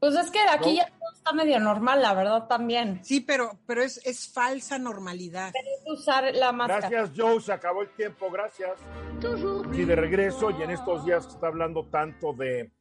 [0.00, 0.76] Pues es que aquí No.
[0.78, 3.04] ya todo está medio normal, la verdad también.
[3.04, 5.52] Sí, pero, pero es, es falsa normalidad.
[5.52, 6.88] Que usar la máscara.
[6.88, 8.80] gracias Joe, se acabó el tiempo, gracias.
[9.72, 12.72] Y de regreso, y en estos días que está hablando tanto de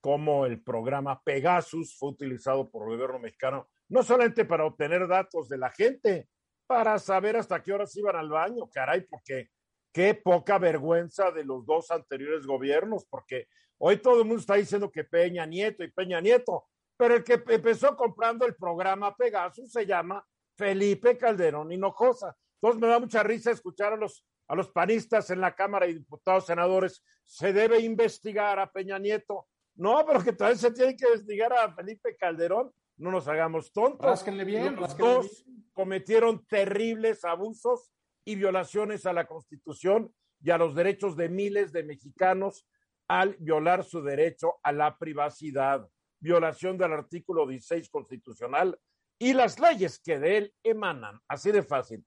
[0.00, 5.48] cómo el programa Pegasus fue utilizado por el gobierno mexicano, no solamente para obtener datos
[5.48, 6.28] de la gente,
[6.70, 9.50] para saber hasta qué horas iban al baño, caray, porque
[9.92, 13.48] qué poca vergüenza de los dos anteriores gobiernos, porque
[13.78, 17.42] hoy todo el mundo está diciendo que Peña Nieto y Peña Nieto, pero el que
[17.48, 20.24] empezó comprando el programa Pegasus se llama
[20.56, 22.36] Felipe Calderón Hinojosa.
[22.62, 25.94] Entonces me da mucha risa escuchar a los, a los panistas en la Cámara y
[25.94, 29.48] diputados, senadores, se debe investigar a Peña Nieto.
[29.74, 32.72] No, pero que también se tiene que investigar a Felipe Calderón.
[33.00, 34.04] No nos hagamos tontos.
[34.04, 37.90] Rásquenle bien, Los rásquenle dos cometieron terribles abusos
[38.26, 42.66] y violaciones a la Constitución y a los derechos de miles de mexicanos
[43.08, 45.88] al violar su derecho a la privacidad,
[46.20, 48.78] violación del artículo 16 constitucional
[49.18, 51.20] y las leyes que de él emanan.
[51.26, 52.04] Así de fácil.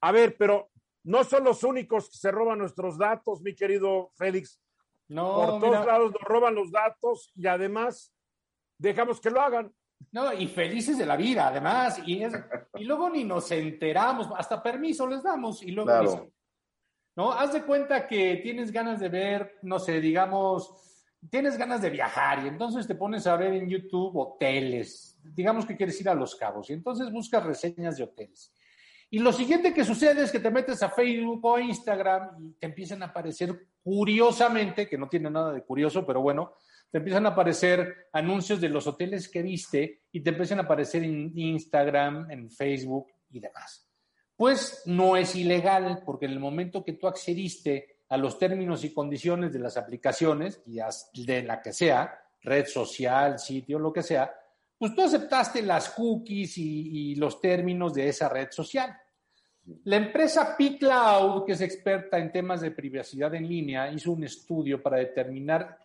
[0.00, 0.70] A ver, pero
[1.02, 4.62] no son los únicos que se roban nuestros datos, mi querido Félix.
[5.08, 5.84] No, Por todos mira.
[5.86, 8.14] lados nos roban los datos y además
[8.78, 9.72] dejamos que lo hagan.
[10.12, 12.00] No, y felices de la vida, además.
[12.06, 12.34] Y, es-
[12.76, 16.22] y luego ni nos enteramos, hasta permiso les damos y luego Claro.
[16.24, 16.32] ni-
[17.16, 17.32] ¿no?
[17.32, 20.82] Haz de cuenta que tienes ganas de ver, no sé, digamos,
[21.30, 25.18] tienes ganas de viajar y entonces te pones a ver en YouTube hoteles.
[25.22, 28.52] Digamos que quieres ir a Los Cabos y entonces buscas reseñas de hoteles.
[29.10, 32.52] Y lo siguiente que sucede es que te metes a Facebook o a Instagram y
[32.54, 36.54] te empiezan a aparecer curiosamente, que no tiene nada de curioso, pero bueno,
[36.90, 41.02] te empiezan a aparecer anuncios de los hoteles que viste y te empiezan a aparecer
[41.02, 43.88] en Instagram, en Facebook y demás.
[44.36, 48.92] Pues no es ilegal, porque en el momento que tú accediste a los términos y
[48.92, 54.32] condiciones de las aplicaciones, y de la que sea, red social, sitio, lo que sea,
[54.78, 58.94] pues tú aceptaste las cookies y, y los términos de esa red social.
[59.84, 64.80] La empresa P-Cloud, que es experta en temas de privacidad en línea, hizo un estudio
[64.80, 65.78] para determinar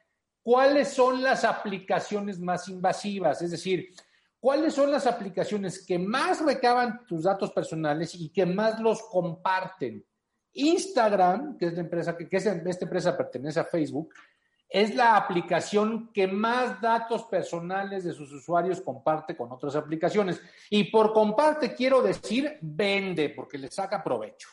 [0.43, 3.93] cuáles son las aplicaciones más invasivas, es decir,
[4.39, 10.03] cuáles son las aplicaciones que más recaban tus datos personales y que más los comparten.
[10.53, 14.13] Instagram, que es la empresa que, que es- esta empresa pertenece a Facebook,
[14.67, 20.41] es la aplicación que más datos personales de sus usuarios comparte con otras aplicaciones.
[20.69, 24.49] Y por comparte quiero decir vende, porque le saca provecho.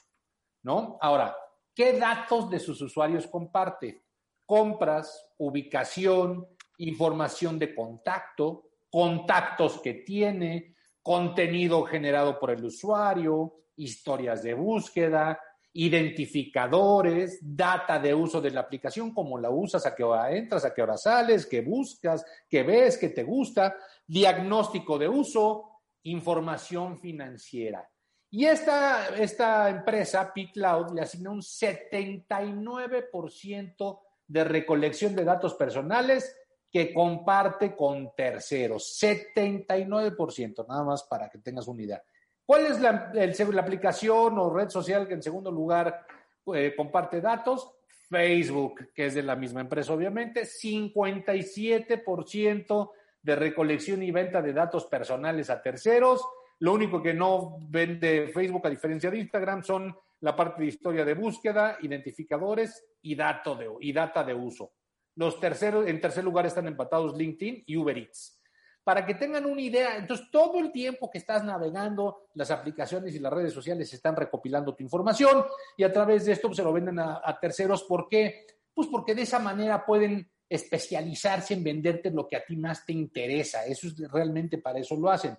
[0.64, 0.98] ¿No?
[1.00, 1.36] Ahora,
[1.72, 4.02] ¿qué datos de sus usuarios comparte?
[4.48, 14.54] Compras, ubicación, información de contacto, contactos que tiene, contenido generado por el usuario, historias de
[14.54, 15.38] búsqueda,
[15.74, 20.72] identificadores, data de uso de la aplicación, cómo la usas, a qué hora entras, a
[20.72, 23.76] qué hora sales, qué buscas, qué ves, qué te gusta,
[24.06, 27.86] diagnóstico de uso, información financiera.
[28.30, 36.36] Y esta, esta empresa, P-Cloud, le asigna un 79% de recolección de datos personales
[36.70, 38.96] que comparte con terceros.
[39.02, 42.00] 79%, nada más para que tengas una idea.
[42.44, 46.06] ¿Cuál es la, el- la aplicación o red social que en segundo lugar
[46.54, 47.72] eh, comparte datos?
[48.10, 50.44] Facebook, que es de la misma empresa, obviamente.
[50.46, 52.90] 57%
[53.22, 56.24] de recolección y venta de datos personales a terceros.
[56.60, 61.04] Lo único que no vende Facebook, a diferencia de Instagram, son la parte de historia
[61.04, 64.72] de búsqueda, identificadores y, dato de, y data de uso.
[65.14, 68.40] Los terceros, en tercer lugar están empatados LinkedIn y Uber Eats.
[68.84, 73.18] Para que tengan una idea, entonces todo el tiempo que estás navegando, las aplicaciones y
[73.18, 75.44] las redes sociales están recopilando tu información
[75.76, 77.84] y a través de esto pues, se lo venden a, a terceros.
[77.84, 78.46] ¿Por qué?
[78.72, 82.92] Pues porque de esa manera pueden especializarse en venderte lo que a ti más te
[82.92, 83.66] interesa.
[83.66, 85.36] Eso es realmente para eso lo hacen.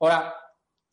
[0.00, 0.34] Ahora,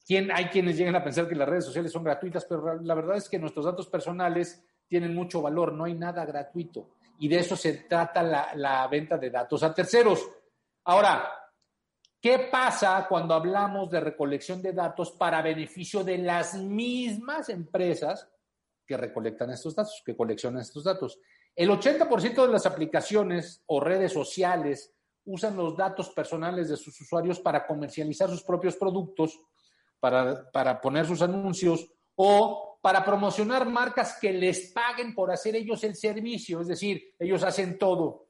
[0.05, 3.17] ¿quién, hay quienes llegan a pensar que las redes sociales son gratuitas, pero la verdad
[3.17, 6.95] es que nuestros datos personales tienen mucho valor, no hay nada gratuito.
[7.19, 8.23] Y de eso se trata
[8.55, 10.27] la venta de datos a terceros.
[10.85, 11.31] Ahora,
[12.19, 18.29] ¿qué pasa cuando hablamos de recolección de datos para beneficio de las mismas empresas
[18.85, 21.19] que recolectan estos datos, que coleccionan estos datos?
[21.55, 24.93] El 80% de las aplicaciones o redes sociales
[25.25, 29.39] usan los datos personales de sus usuarios para comercializar sus propios productos,
[30.03, 35.81] para, para poner sus anuncios o para promocionar marcas que les paguen por hacer ellos
[35.85, 38.25] el servicio, es decir, ellos hacen todo.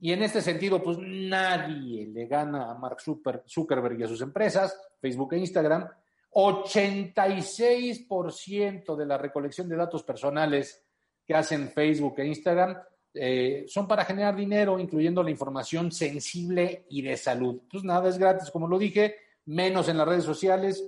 [0.00, 4.76] Y en este sentido, pues nadie le gana a Mark Zuckerberg y a sus empresas,
[5.00, 5.88] Facebook e Instagram.
[6.32, 10.84] 86% de la recolección de datos personales
[11.24, 12.76] que hacen Facebook e Instagram
[13.14, 17.60] eh, son para generar dinero, incluyendo la información sensible y de salud.
[17.70, 19.14] Pues nada es gratis, como lo dije,
[19.46, 20.84] menos en las redes sociales.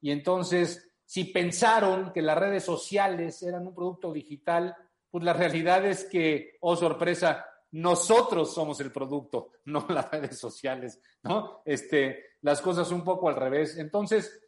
[0.00, 4.76] Y entonces, si pensaron que las redes sociales eran un producto digital,
[5.10, 11.00] pues la realidad es que, oh sorpresa, nosotros somos el producto, no las redes sociales,
[11.22, 11.62] ¿no?
[11.64, 13.78] Este, las cosas un poco al revés.
[13.78, 14.40] Entonces,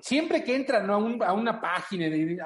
[0.00, 0.96] siempre que entran a
[1.32, 2.38] una página y,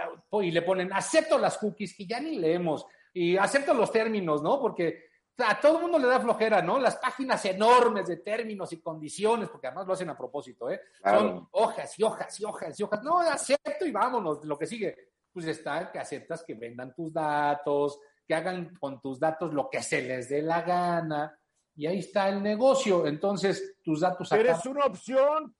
[0.42, 4.60] y, le ponen acepto las cookies, que ya ni leemos, y acepto los términos, ¿no?
[4.60, 5.09] Porque
[5.46, 6.78] a todo el mundo le da flojera, ¿no?
[6.78, 10.80] Las páginas enormes de términos y condiciones, porque además lo hacen a propósito, ¿eh?
[11.00, 11.20] Claro.
[11.20, 13.02] Son hojas y hojas y hojas y hojas.
[13.02, 14.96] No, acepto y vámonos, lo que sigue.
[15.32, 19.82] Pues está que aceptas que vendan tus datos, que hagan con tus datos lo que
[19.82, 21.36] se les dé la gana,
[21.80, 23.06] y ahí está el negocio.
[23.06, 25.54] Entonces, tus datos Pero es una opción.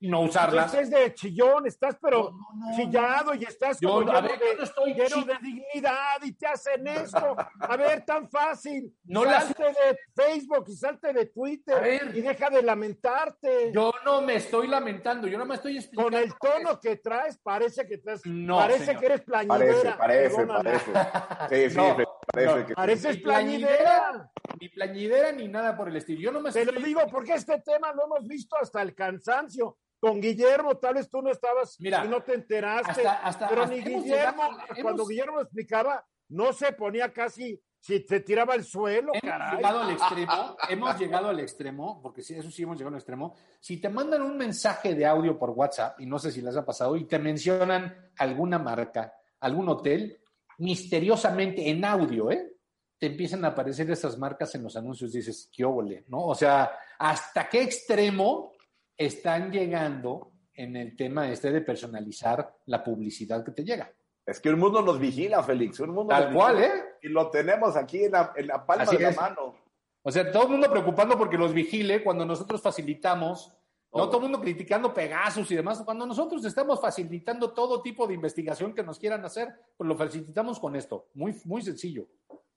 [0.00, 0.72] No usarlas.
[0.74, 4.20] Entonces es de chillón, estás pero No, no, no, chillado y estás Yo, como a
[4.20, 7.36] ver, de, yo no estoy lleno chi- de dignidad y te hacen esto.
[7.60, 8.94] A ver, tan fácil.
[9.04, 12.16] No las- salte de Facebook y salte de Twitter ver.
[12.16, 13.72] y deja de lamentarte.
[13.72, 16.10] Yo no me estoy lamentando, yo no me estoy explicando.
[16.10, 19.00] Con el tono que traes, parece que traes, No, parece señor.
[19.00, 19.98] que eres Parece, plañidera.
[19.98, 20.70] parece, perdóname.
[20.70, 20.92] parece.
[21.48, 21.96] Sí, sí, No,
[22.32, 24.30] parece no, que Pareces plañidera.
[24.60, 26.20] Ni plañidera ni nada por el estilo.
[26.20, 28.94] Yo no me Te lo estoy- digo porque este tema lo hemos visto hasta el
[28.94, 29.76] cansancio.
[30.00, 32.90] Con Guillermo, tal vez tú no estabas Mira, y no te enteraste.
[32.90, 38.00] hasta- hasta- pero hasta ni Guillermo, llegado- cuando Guillermo explicaba, no se ponía casi, si
[38.06, 39.56] te tiraba al suelo, Hemos caray.
[39.56, 39.90] llegado al
[40.26, 43.34] extremo, hemos llegado al extremo, porque sí, eso sí hemos llegado al extremo.
[43.60, 46.64] Si te mandan un mensaje de audio por WhatsApp, y no sé si les ha
[46.64, 50.20] pasado, y te mencionan alguna marca, algún hotel,
[50.58, 52.52] misteriosamente en audio, ¿eh?
[52.98, 56.26] Te empiezan a aparecer esas marcas en los anuncios, dices, qué óvole, ¿no?
[56.26, 58.52] O sea, ¿hasta qué extremo
[58.98, 63.90] están llegando en el tema este de personalizar la publicidad que te llega?
[64.26, 65.80] Es que un mundo nos vigila, Félix.
[65.80, 66.74] Un mundo Tal nos cual, vigila.
[66.74, 66.84] ¿eh?
[67.02, 69.16] Y lo tenemos aquí en la, en la palma Así de la es.
[69.16, 69.54] mano.
[70.02, 73.48] O sea, todo el mundo preocupando porque los vigile cuando nosotros facilitamos,
[73.92, 74.06] no Todo.
[74.10, 78.74] todo el mundo criticando Pegasus y demás, cuando nosotros estamos facilitando todo tipo de investigación
[78.74, 81.08] que nos quieran hacer, pues lo facilitamos con esto.
[81.14, 82.06] Muy, muy sencillo.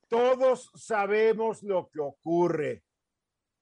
[0.09, 2.83] Todos sabemos lo que ocurre.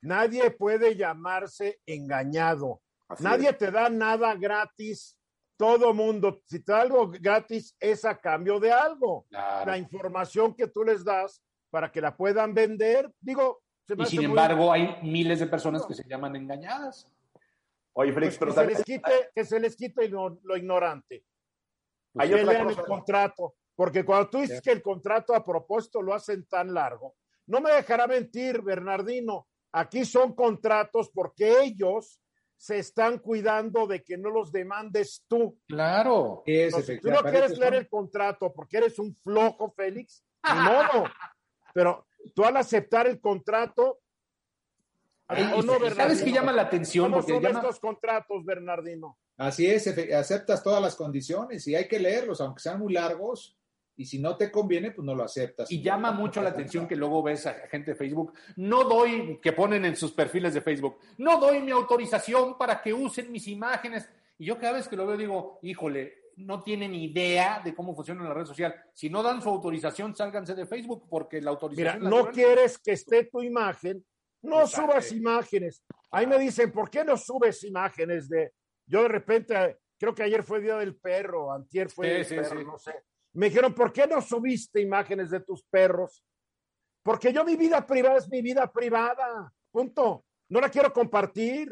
[0.01, 2.81] Nadie puede llamarse engañado.
[3.07, 3.57] Así Nadie es.
[3.57, 5.17] te da nada gratis.
[5.57, 9.25] Todo mundo, si te da algo gratis, es a cambio de algo.
[9.29, 14.05] La información que tú les das para que la puedan vender, digo, se me Y
[14.05, 17.11] hace sin muy- embargo, hay miles de personas que se llaman engañadas.
[17.93, 21.25] Oye, pues Félix, pero que, se quite, que se les quite lo, lo ignorante.
[22.17, 23.55] hay que otra lean el contrato.
[23.75, 27.15] Porque cuando tú dices que el contrato a propósito lo hacen tan largo,
[27.47, 29.47] no me dejará mentir, Bernardino.
[29.71, 32.19] Aquí son contratos porque ellos
[32.57, 35.57] se están cuidando de que no los demandes tú.
[35.67, 36.43] Claro.
[36.45, 40.59] Es, No, si tú no quieres leer el contrato porque eres un flojo, Félix, ni
[40.61, 41.05] modo.
[41.73, 43.99] Pero tú al aceptar el contrato,
[45.29, 47.05] Ey, ¿o y- no, ¿Sabes qué llama la atención?
[47.05, 49.19] ¿Cómo Porque son llama, estos contratos, Bernardino?
[49.37, 53.57] Así es, aceptas todas las condiciones y hay que leerlos, aunque sean muy largos,
[53.99, 55.69] y si no te conviene, pues no lo aceptas.
[55.69, 59.51] Y llama mucho la atención que luego ves a gente de Facebook, no doy, que
[59.51, 64.09] ponen en sus perfiles de Facebook, no doy mi autorización para que usen mis imágenes.
[64.37, 68.23] Y yo cada vez que lo veo digo, híjole, no tienen idea de cómo funciona
[68.23, 68.73] la red social.
[68.93, 72.03] Si no dan su autorización, sálganse de Facebook porque la Mira, autorización...
[72.03, 74.05] la no quieres que esté tu imagen,
[74.43, 74.93] no Exacto.
[74.93, 75.83] subas imágenes.
[76.09, 78.53] Ahí me dicen, ¿por qué no subes imágenes de...
[78.87, 82.35] Yo de repente, creo que ayer fue Día del Perro, antier fue Sí, el sí,
[82.35, 82.65] perro, sí.
[82.65, 82.93] no sé.
[83.39, 86.21] Me dijeron, ¿por qué no subiste imágenes de tus perros?
[87.01, 90.25] Porque yo mi vida privada es mi vida privada, punto.
[90.49, 91.69] No la quiero compartir.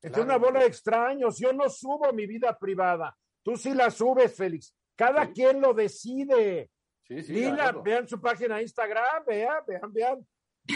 [0.00, 0.22] Claro.
[0.22, 3.14] una bola de extraños, yo no subo mi vida privada.
[3.42, 4.74] Tú sí la subes, Félix.
[4.96, 6.70] Cada quien lo decide.
[7.02, 10.26] Sí, sí, Lila, vean su página de Instagram, vean, vean, vean.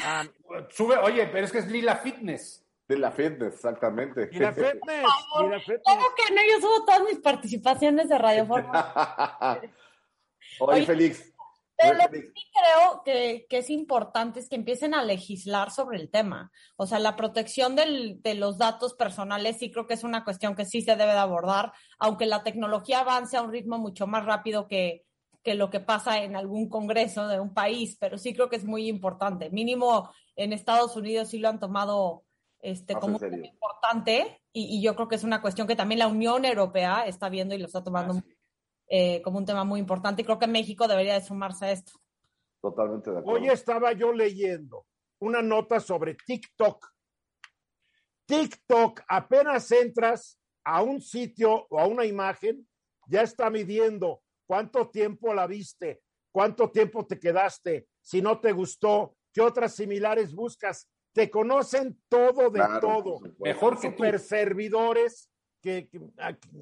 [0.02, 0.26] Ah,
[0.68, 2.67] Sube, oye, pero es que es Lila Fitness.
[2.88, 4.28] De la fitness, exactamente.
[4.28, 5.82] Fitness, Lila Fitness.
[5.84, 9.60] Claro que no, yo subo todas mis participaciones de Radio Fórmula.
[10.60, 11.34] Oye, Oye, Félix.
[11.76, 15.70] Pero lo que Félix, sí creo que, que es importante es que empiecen a legislar
[15.70, 16.50] sobre el tema.
[16.76, 20.56] O sea, la protección del- de los datos personales sí creo que es una cuestión
[20.56, 24.24] que sí se debe de abordar, aunque la tecnología avance a un ritmo mucho más
[24.24, 25.04] rápido que,
[25.44, 28.64] que lo que pasa en algún congreso de un país, pero sí creo que es
[28.64, 29.50] muy importante.
[29.50, 32.24] Mínimo en Estados Unidos sí lo han tomado
[32.60, 33.52] este, como en un tema serio.
[33.52, 37.28] importante y, y yo creo que es una cuestión que también la Unión Europea está
[37.28, 38.36] viendo y lo está tomando Ah, sí.
[38.88, 41.92] eh, como un tema muy importante y creo que México debería de sumarse a esto.
[42.60, 43.40] Totalmente de acuerdo.
[43.40, 44.86] Hoy estaba yo leyendo
[45.20, 46.86] una nota sobre TikTok.
[48.26, 52.68] TikTok, apenas entras a un sitio o a una imagen,
[53.06, 59.16] ya está midiendo cuánto tiempo la viste, cuánto tiempo te quedaste, si no te gustó,
[59.32, 60.88] qué otras similares buscas.
[61.12, 63.20] Te conocen todo de Claro, todo.
[63.38, 63.92] Mejor que tú.
[63.94, 65.30] super servidores
[65.60, 66.00] que, que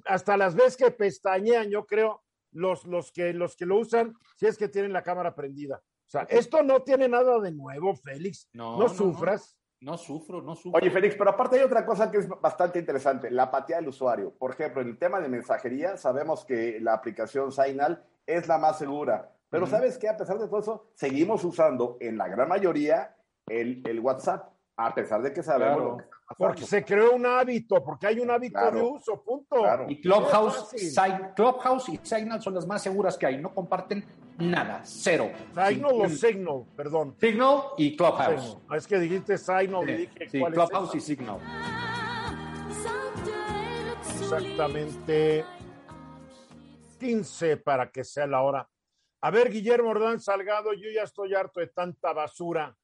[0.06, 2.22] hasta las veces que pestañean, yo creo,
[2.52, 5.76] los, los, que, los que lo usan, si es que tienen la cámara prendida.
[6.06, 8.48] O sea, esto no tiene nada de nuevo, Félix.
[8.52, 9.58] No, No, no, sufras.
[9.80, 10.78] No sufro, no sufro.
[10.80, 14.32] Oye, Félix, pero aparte hay otra cosa que es bastante interesante, la apatía del usuario.
[14.38, 18.78] Por ejemplo, en el tema de mensajería, sabemos que la aplicación Signal es la más
[18.78, 19.32] segura.
[19.50, 19.66] Pero.
[19.66, 20.08] ¿sabes qué?
[20.08, 23.14] A pesar de todo eso, seguimos usando en la gran mayoría
[23.46, 25.90] el, el WhatsApp, a pesar de que sabemos Claro.
[25.90, 26.36] lo que está pasando.
[26.38, 28.76] Porque se creó un hábito, porque hay un hábito Claro.
[28.76, 29.56] de uso, punto.
[29.56, 29.86] Claro.
[29.88, 30.74] Y Clubhouse,
[31.34, 33.38] Clubhouse y Signal son las más seguras que hay.
[33.38, 34.04] No comparten
[34.38, 35.30] nada, cero.
[35.68, 36.08] Signal o.
[36.08, 37.14] Signal, perdón.
[37.20, 38.42] Signal y Clubhouse.
[38.42, 38.76] Signal.
[38.78, 41.38] Es que dijiste Signal y Sí, dije, sí, ¿cuál es Clubhouse y Signal.
[44.20, 45.44] exactamente
[46.98, 48.68] 15 para que sea la hora.
[49.22, 52.74] A ver, Guillermo Ordán Salgado, yo ya estoy harto de tanta basura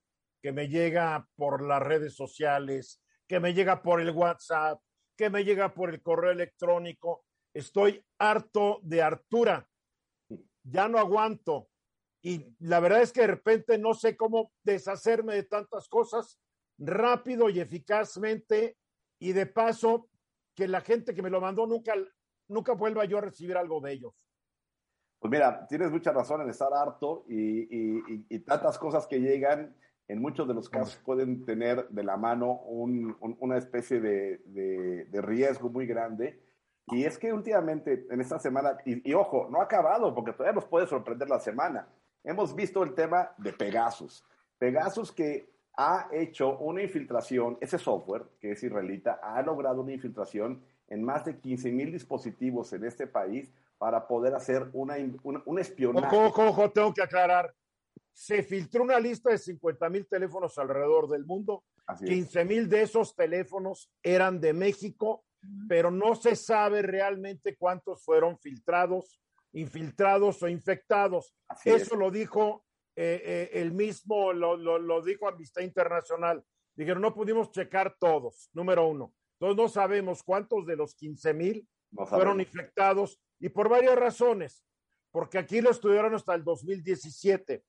[0.42, 4.80] que me llega por las redes sociales, que me llega por el WhatsApp,
[5.16, 7.24] que me llega por el correo electrónico.
[7.54, 9.68] Estoy harto de Artura.
[10.64, 11.68] Ya no aguanto.
[12.22, 16.40] Y la verdad es que de repente no sé cómo deshacerme de tantas cosas
[16.78, 18.76] rápido y eficazmente
[19.20, 20.08] y de paso
[20.54, 21.94] que la gente que me lo mandó nunca,
[22.48, 24.12] nunca vuelva yo a recibir algo de ellos.
[25.18, 29.76] Pues mira, tienes mucha razón en estar harto y, tantas cosas que llegan,
[30.08, 35.86] en muchos de los casos pueden tener de la mano una especie de, riesgo muy
[35.86, 36.40] grande.
[36.88, 40.54] Y es que últimamente, en esta semana, y, y, ojo, no ha acabado, porque todavía
[40.54, 41.86] nos puede sorprender la semana.
[42.24, 44.24] Hemos visto el tema de Pegasus.
[44.58, 50.62] Pegasus que ha hecho una infiltración, ese software que es israelita, ha logrado una infiltración
[50.88, 56.16] en más de 15 mil dispositivos en este país para poder hacer una, un espionaje.
[56.16, 57.54] Ojo, ojo, tengo que aclarar.
[58.12, 61.64] Se filtró una lista de 50 mil teléfonos alrededor del mundo.
[62.04, 65.24] 15 mil de esos teléfonos eran de México,
[65.68, 69.20] pero no se sabe realmente cuántos fueron filtrados,
[69.52, 71.34] infiltrados o infectados.
[71.64, 76.44] Eso lo dijo eh, eh, el mismo, lo, lo, dijo Amistad Internacional.
[76.74, 79.12] Dijeron, no pudimos checar todos, número uno.
[79.38, 81.68] Entonces no sabemos cuántos de los 15 mil
[82.06, 84.64] fueron infectados y por varias razones,
[85.10, 87.62] porque aquí lo estudiaron hasta el 2017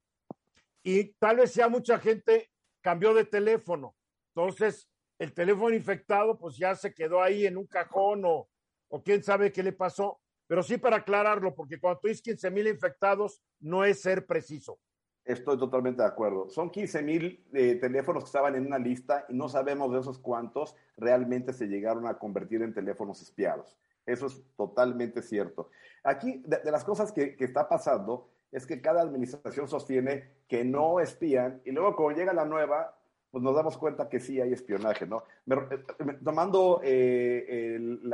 [0.84, 3.96] y tal vez ya mucha gente cambió de teléfono.
[4.36, 8.50] Entonces, el teléfono infectado pues ya se quedó ahí en un cajón o,
[8.90, 10.20] o quién sabe qué le pasó.
[10.48, 14.78] Pero sí para aclararlo, porque cuando tú dices 15 mil infectados, no es ser preciso.
[15.24, 16.50] Estoy totalmente de acuerdo.
[16.50, 20.20] Son 15 mil eh, teléfonos que estaban en una lista y no sabemos de esos
[20.20, 23.78] cuántos realmente se llegaron a convertir en teléfonos espiados.
[24.06, 25.70] Eso es totalmente cierto.
[26.04, 31.00] Aquí, de, las cosas que, que, está pasando, es que cada administración sostiene que no
[31.00, 32.98] espían y luego cuando llega la nueva,
[33.32, 35.24] pues nos damos cuenta que sí hay espionaje, ¿no?
[35.48, 35.84] Eh,
[36.24, 38.14] tomando eh, el,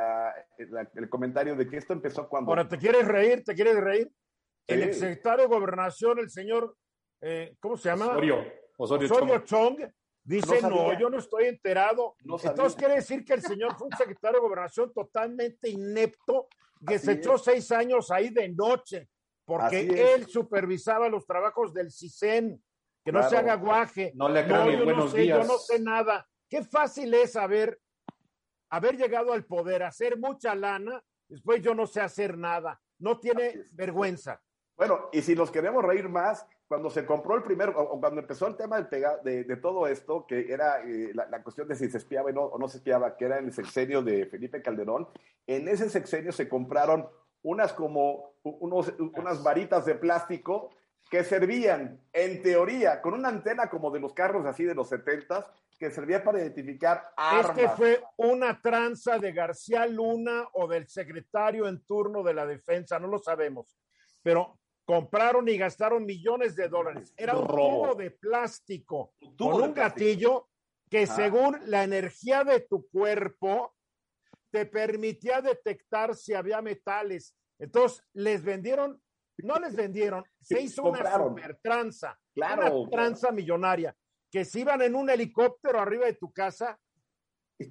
[0.96, 2.52] el, comentario de que esto empezó cuando...
[2.52, 3.44] Ahora, ¿te quieres reír?
[3.44, 4.12] ¿Te quieres reír?
[4.66, 6.76] El exsecretario de Gobernación, el señor
[7.22, 8.08] eh, ¿cómo se llama?
[8.08, 8.46] Osorio.
[8.78, 9.80] Osorio, Chong.
[10.24, 12.16] Dice, no, yo no estoy enterado.
[12.20, 16.48] Entonces quiere decir que el señor fue un secretario de gobernación totalmente inepto,
[16.86, 19.10] que se echó seis años ahí de noche,
[19.50, 22.64] porque él supervisaba los trabajos del CISEN,
[23.04, 24.12] que no se haga guaje.
[24.14, 26.28] No le no, yo no sé, Yo no sé nada.
[26.47, 27.80] Qué fácil es haber,
[28.70, 32.80] haber llegado al poder, hacer mucha lana, después yo no sé hacer nada.
[33.00, 34.39] No tiene vergüenza.
[34.78, 38.45] Bueno, y si nos queremos reír más, cuando se compró el primero, o, cuando empezó
[38.45, 42.30] el tema de, de, todo esto, que era eh, la, cuestión de si se espiaba
[42.30, 45.08] o no se espiaba, que era en el sexenio de Felipe Calderón,
[45.47, 47.10] en ese sexenio se compraron
[47.44, 50.70] unas como unos, unas varitas de plástico
[51.10, 55.46] que servían, en teoría, con una antena como de los carros así de los setentas,
[55.80, 57.58] que servía para identificar armas.
[57.58, 62.46] Es que fue una tranza de García Luna o del secretario en turno de la
[62.46, 63.80] defensa, no lo sabemos.
[64.22, 67.14] Pero compraron y gastaron millones de dólares.
[67.16, 70.50] Era un tubo de plástico con un gatillo
[70.90, 73.74] que según la energía de tu cuerpo
[74.52, 77.36] te permitía detectar si había metales.
[77.60, 79.02] Entonces, les vendieron,
[79.38, 83.95] no les vendieron, se hizo una super tranza, claro, una tranza millonaria,
[84.32, 86.80] que se iban en un helicóptero arriba de tu casa,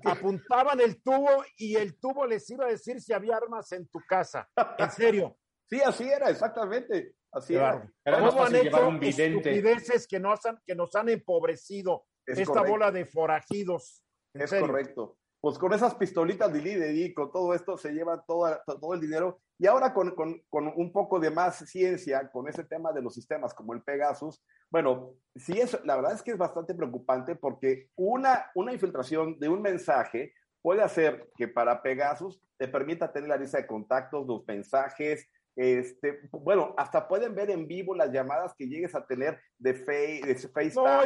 [0.05, 4.01] apuntaban el tubo y el tubo les iba a decir si había armas en tu
[4.07, 4.49] casa.
[4.79, 5.37] En serio.
[5.71, 7.13] Sí, así era, exactamente.
[7.31, 7.87] Así era.
[8.03, 13.05] ¿Cómo han hecho un estupideces que nos han, que nos han empobrecido esta bola de
[13.05, 14.03] forajidos?
[14.33, 15.19] Es correcto.
[15.41, 19.41] Pues con esas pistolitas de y con todo esto se lleva todo, todo el dinero.
[19.59, 23.15] Y ahora con, con, con, un poco de más ciencia, con ese tema de los
[23.15, 27.89] sistemas como el Pegasus, bueno, sí es, la verdad es que es bastante preocupante porque
[27.97, 33.37] una, una infiltración de un mensaje puede hacer que para Pegasus te permita tener la
[33.37, 35.29] lista de contactos, los mensajes,
[35.61, 40.21] este, bueno, hasta pueden ver en vivo las llamadas que llegues a tener de, face,
[40.25, 40.85] de FaceTime.
[40.85, 41.01] No,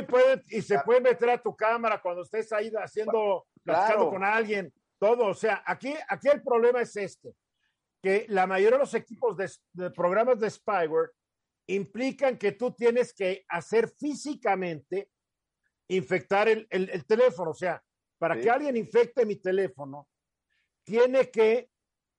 [0.47, 5.29] y, se puede meter a tu cámara cuando estés ahí haciendo, platicando con alguien, todo.
[5.29, 7.33] O sea, aquí, aquí el problema es este,
[8.03, 11.13] que la mayoría de los equipos de, programas de spyware
[11.69, 15.09] implican que tú tienes que hacer físicamente
[15.89, 17.53] infectar el, teléfono.
[17.53, 17.83] O sea,
[18.19, 20.11] para que alguien infecte mi teléfono,
[20.85, 21.71] tiene que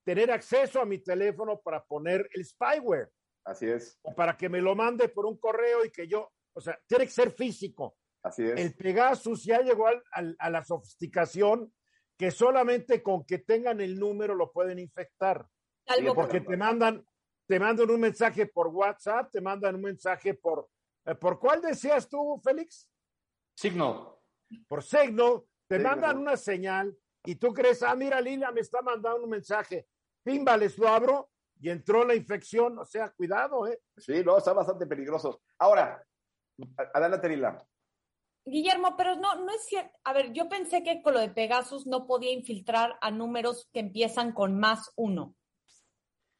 [0.03, 3.09] tener acceso a mi teléfono para poner el spyware.
[3.45, 3.99] Así es.
[4.03, 7.05] O para que me lo mande por un correo y que yo, o sea, tiene
[7.05, 7.97] que ser físico.
[8.23, 8.59] Así es.
[8.59, 11.73] El Pegasus ya llegó al, a la sofisticación
[12.17, 15.45] que solamente con que tengan el número lo pueden infectar.
[15.87, 17.05] Algo Porque te mandan,
[17.47, 20.69] te mandan un mensaje por WhatsApp, te mandan un mensaje por,
[21.05, 22.89] eh, ¿por cuál decías tú, Félix?
[23.55, 24.21] Signo.
[24.67, 25.99] Por Signal, te Signal.
[25.99, 26.95] mandan una señal
[27.25, 29.87] y tú crees, ah, mira, Lila me está mandando un mensaje.
[30.23, 32.77] Pimba, les lo abro y entró la infección.
[32.79, 33.81] O sea, cuidado, ¿eh?
[33.97, 35.41] Sí, no, está bastante peligroso.
[35.59, 36.03] Ahora,
[36.93, 37.65] adelante, Lila.
[38.45, 39.97] Guillermo, pero no, no es cierto.
[40.03, 43.79] A ver, yo pensé que con lo de Pegasus no podía infiltrar a números que
[43.79, 45.35] empiezan con más uno.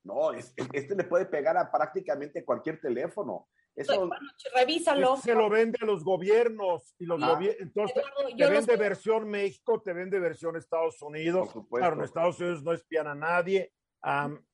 [0.04, 3.48] No, es- este le puede pegar a prácticamente cualquier teléfono.
[3.76, 4.09] Eso,
[4.53, 5.17] revísalo.
[5.17, 7.34] Se lo vende a los gobiernos y los Ah.
[7.36, 11.45] gobier- entonces Eduardo, te vende versión México, te vende versión Estados Unidos.
[11.47, 11.82] Por supuesto.
[11.88, 13.74] Claro, en Estados Unidos no espían a nadie.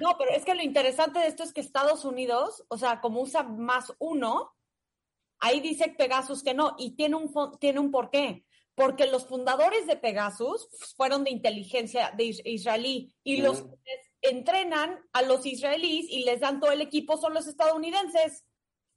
[0.00, 3.20] No, pero es que lo interesante de esto es que Estados Unidos, o sea, como
[3.20, 4.54] usa más uno,
[5.40, 8.44] ahí dice Pegasus que no, y tiene un, tiene un porqué.
[8.76, 13.70] Porque los fundadores de Pegasus fueron de inteligencia de is- israelí y los Mm.
[14.24, 18.44] Entrenan a los israelíes y les dan todo el equipo son los estadounidenses.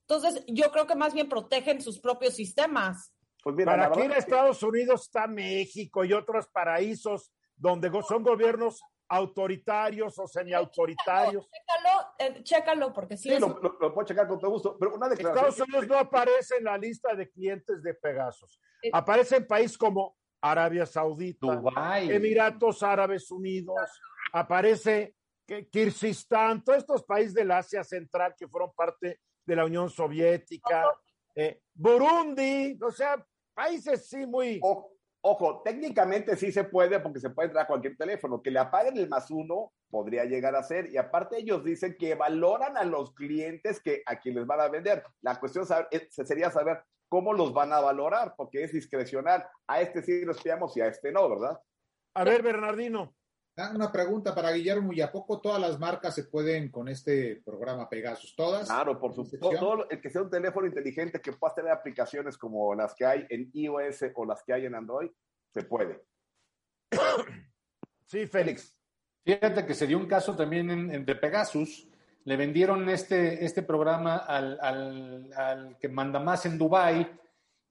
[0.08, 3.14] Entonces, yo creo que más bien protegen sus propios sistemas.
[3.44, 8.82] pues mira, para aquí en Estados Unidos está México y otros paraísos donde son gobiernos
[9.10, 11.46] autoritarios o semiautoritarios.
[11.50, 14.78] Chécalo, eh, chécalo, porque sí, Sí, es- lo, lo- lo puedo checar con todo gusto,
[14.78, 15.48] pero una declaración.
[15.50, 18.60] Estados Unidos no aparece en la lista de clientes de Pegasus.
[18.84, 18.90] Eh.
[18.94, 22.12] Aparece en países como Arabia Saudita, Dubái.
[22.12, 23.76] Emiratos Árabes Unidos,
[24.34, 25.16] aparece
[25.46, 30.86] que- Kirguistán, todos estos países del Asia Central que fueron parte de la Unión Soviética,
[31.36, 33.24] eh, Burundi, o sea,
[33.54, 34.60] países sí muy...
[34.62, 38.42] O- ojo, técnicamente sí se puede porque se puede entrar a cualquier teléfono.
[38.42, 40.90] Que le apaguen el más uno podría llegar a ser.
[40.92, 45.04] Y aparte ellos dicen que valoran a los clientes que a quienes van a vender.
[45.22, 49.48] La cuestión saber- es- sería saber cómo los van a valorar, porque es discrecional.
[49.68, 51.60] A este sí lo espiamos y a este no, ¿verdad?
[52.16, 53.16] A ver, Bernardino,
[53.74, 57.90] Una pregunta para Guillermo, ¿y a poco todas las marcas se pueden con este programa
[57.90, 58.36] Pegasus?
[58.36, 58.68] ¿Todas?
[58.68, 59.50] Claro, por supuesto.
[59.60, 63.26] Todo el que sea un teléfono inteligente que pueda tener aplicaciones como las que hay
[63.30, 65.10] en iOS o las que hay en Android,
[65.52, 66.04] se puede.
[68.06, 68.76] sí, Félix.
[69.26, 71.88] Fíjate que se dio un caso también en, en- de Pegasus.
[72.26, 77.10] Le vendieron este, este programa al, al- al que manda más en Dubai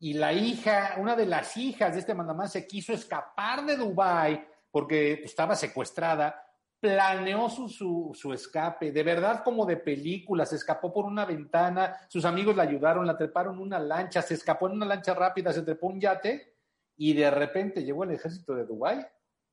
[0.01, 4.47] y la hija, una de las hijas de este mandamás se quiso escapar de Dubai
[4.77, 6.45] porque estaba secuestrada,
[6.79, 11.97] planeó su, su, su escape, de verdad como de película, se escapó por una ventana,
[12.09, 15.63] sus amigos la ayudaron, la treparon una lancha, se escapó en una lancha rápida, se
[15.63, 16.57] trepó un yate
[16.99, 19.07] y de repente llegó el ejército de Dubai.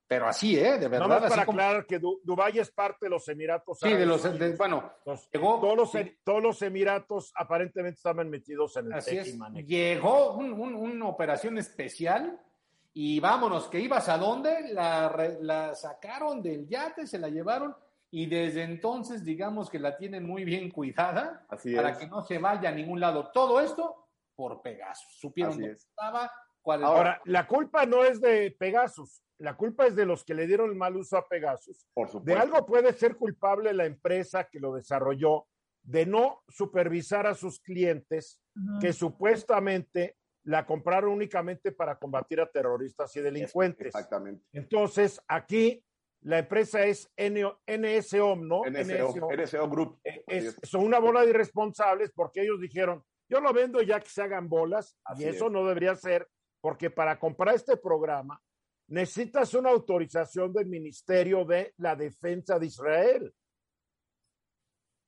[0.06, 0.78] Pero así, ¿eh?
[0.78, 1.08] De verdad.
[1.08, 4.04] Nada más para como- aclarar que Du- Dubái es parte de los Emiratos Sí, de
[4.04, 8.76] Árabes los, de- bueno, Entonces, llegó, todos, los, sí, todos los Emiratos aparentemente estaban metidos
[8.76, 12.38] en el así es, llegó un- un- una operación especial
[12.94, 17.76] y vámonos, que ibas a dónde, la, sacaron del yate, se la llevaron
[18.12, 21.98] y desde entonces digamos que la tienen muy bien cuidada Así para es.
[21.98, 23.32] que no se vaya a ningún lado.
[23.34, 25.18] Todo esto por Pegasus.
[25.20, 25.86] Supieron Así dónde es.
[25.86, 26.32] estaba,
[26.62, 30.46] cuál Ahora, la culpa no es de Pegasus, la culpa es de los que le
[30.46, 31.88] dieron el mal uso a Pegasus.
[31.96, 35.48] Por De algo puede ser culpable la empresa que lo desarrolló
[35.82, 38.40] de no supervisar a sus clientes
[38.80, 43.88] que supuestamente la compraron únicamente para combatir a terroristas y delincuentes.
[43.88, 44.46] Exactamente.
[44.52, 45.84] Entonces, aquí
[46.22, 48.62] la empresa es NSOM, ¿no?
[48.66, 50.00] NSO, NSO Group.
[50.04, 50.58] Eh, es.
[50.64, 54.48] son una bola de irresponsables porque ellos dijeron, yo lo vendo ya que se hagan
[54.48, 55.52] bolas Así y eso es.
[55.52, 56.28] no debería ser
[56.62, 58.42] porque para comprar este programa
[58.88, 63.34] necesitas una autorización del Ministerio de la Defensa de Israel.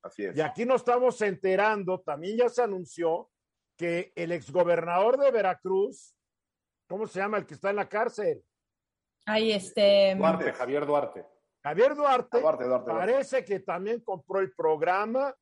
[0.02, 0.36] Así es.
[0.36, 3.30] Y aquí nos estamos enterando, también ya se anunció
[3.76, 6.14] que el exgobernador de Veracruz,
[6.88, 8.42] ¿cómo se llama el que está en la cárcel?
[9.26, 10.14] Ahí este.
[10.16, 11.26] Duarte, Javier Duarte.
[11.62, 12.90] Javier Duarte, Duarte, Duarte, Duarte.
[12.92, 15.34] parece que también compró el programa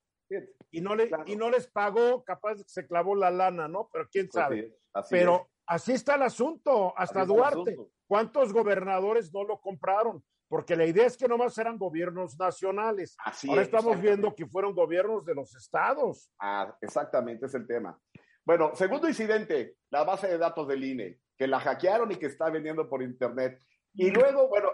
[0.71, 1.25] y no le Claro.
[1.27, 3.91] y no les pagó, capaz que se clavó la lana, ¿no?
[3.93, 4.61] Pero quién sabe.
[4.61, 5.53] así es, así Pero es.
[5.67, 7.61] así está el asunto, hasta Así Duarte.
[7.73, 7.91] asunto.
[8.07, 10.25] ¿Cuántos gobernadores no lo compraron?
[10.49, 13.17] Porque la idea es que nomás eran gobiernos nacionales.
[13.23, 16.31] Así Ahora es, estamos viendo que fueron gobiernos de los estados.
[16.39, 17.99] Ah, exactamente, es el tema.
[18.45, 22.51] Bueno, segundo incidente, la base de datos del INE, que la hackearon y que está
[22.51, 23.59] vendiendo por internet.
[23.95, 24.69] Y luego, bueno,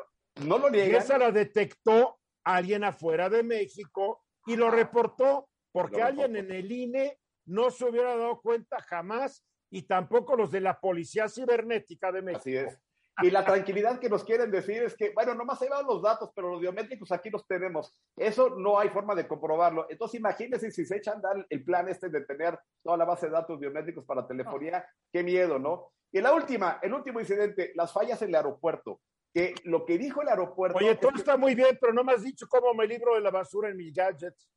[0.45, 1.03] no lo Y niegan.
[1.03, 4.77] esa la detectó alguien afuera de México y lo Ajá.
[4.77, 6.53] reportó porque Lo alguien reportó.
[6.55, 11.29] en el INE no se hubiera dado cuenta jamás y tampoco los de la Policía
[11.29, 12.41] Cibernética de México.
[12.41, 12.79] Así es.
[13.23, 16.31] Y la tranquilidad que nos quieren decir es que, bueno, nomás se van los datos,
[16.35, 17.95] pero los biométricos aquí los tenemos.
[18.17, 19.87] Eso no hay forma de comprobarlo.
[19.89, 23.33] Entonces, imagínense si se echan dar el plan este de tener toda la base de
[23.33, 25.93] datos biométricos para telefonía, qué miedo, ¿no?
[26.13, 29.01] Y la última, el último incidente, las fallas en el aeropuerto.
[29.33, 30.79] Que lo que dijo el aeropuerto.
[30.79, 33.31] Oye, todo está muy bien, pero no me has dicho cómo me libro de la
[33.31, 34.49] basura en mis gadgets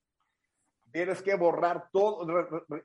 [0.93, 2.25] tienes que borrar todo,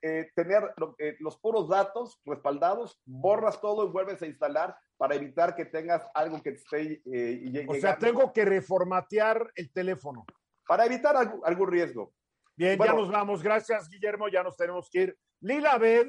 [0.02, 5.54] eh, tener eh, los puros datos respaldados, borras todo y vuelves a instalar para evitar
[5.54, 10.24] que tengas algo que esté eh, O sea, tengo que reformatear el teléfono.
[10.66, 12.12] Para evitar algún, riesgo.
[12.56, 13.42] Bien, ya nos vamos.
[13.42, 14.28] Gracias, Guillermo.
[14.28, 15.18] Ya nos tenemos que ir.
[15.40, 16.08] Lila Bed.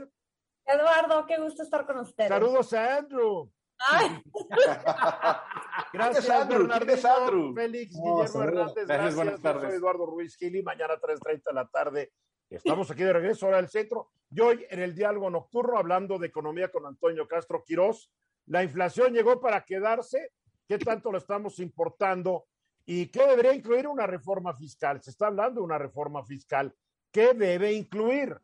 [0.66, 2.30] Eduardo, qué gusto estar con ustedes.
[2.30, 3.52] Saludos a Andrew.
[5.94, 6.70] gracias, Andrew.
[6.72, 7.54] Andrew?
[7.54, 8.88] Félix, Guillermo Hernández.
[8.88, 9.70] Gracias, buenas tardes.
[9.70, 10.64] Soy Eduardo Ruiz Gili.
[10.64, 12.12] Mañana 3.30 de la tarde.
[12.50, 14.10] Estamos aquí de regreso, ahora del centro.
[14.32, 18.12] Y hoy en el diálogo nocturno, hablando de economía con Antonio Castro Quirós.
[18.48, 20.32] La inflación llegó para quedarse.
[20.68, 22.46] ¿Qué tanto lo estamos importando?
[22.86, 25.02] ¿Y qué debería incluir una reforma fiscal?
[25.02, 26.76] Se está hablando de una reforma fiscal.
[27.12, 28.36] ¿Qué debe incluir?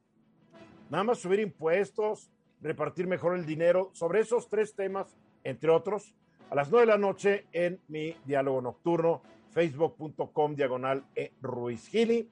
[0.89, 2.31] Nada más subir impuestos,
[2.61, 3.89] repartir mejor el dinero.
[3.93, 5.15] Sobre esos tres temas
[5.45, 6.13] entre otros,
[6.49, 9.21] a las nueve de la noche en mi diálogo nocturno,
[9.51, 12.29] facebook.com diagonal e Ruiz Gili.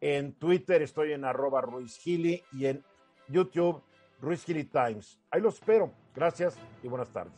[0.00, 2.82] En Twitter estoy en arroba Ruiz Gili y en
[3.28, 3.82] YouTube
[4.20, 5.18] Ruiz Gili Times.
[5.30, 5.92] Ahí los espero.
[6.14, 7.34] Gracias y buenas tardes.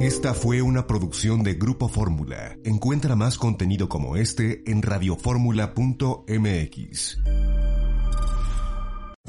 [0.00, 2.56] Esta fue una producción de Grupo Fórmula.
[2.64, 7.18] Encuentra más contenido como este en radioformula.mx.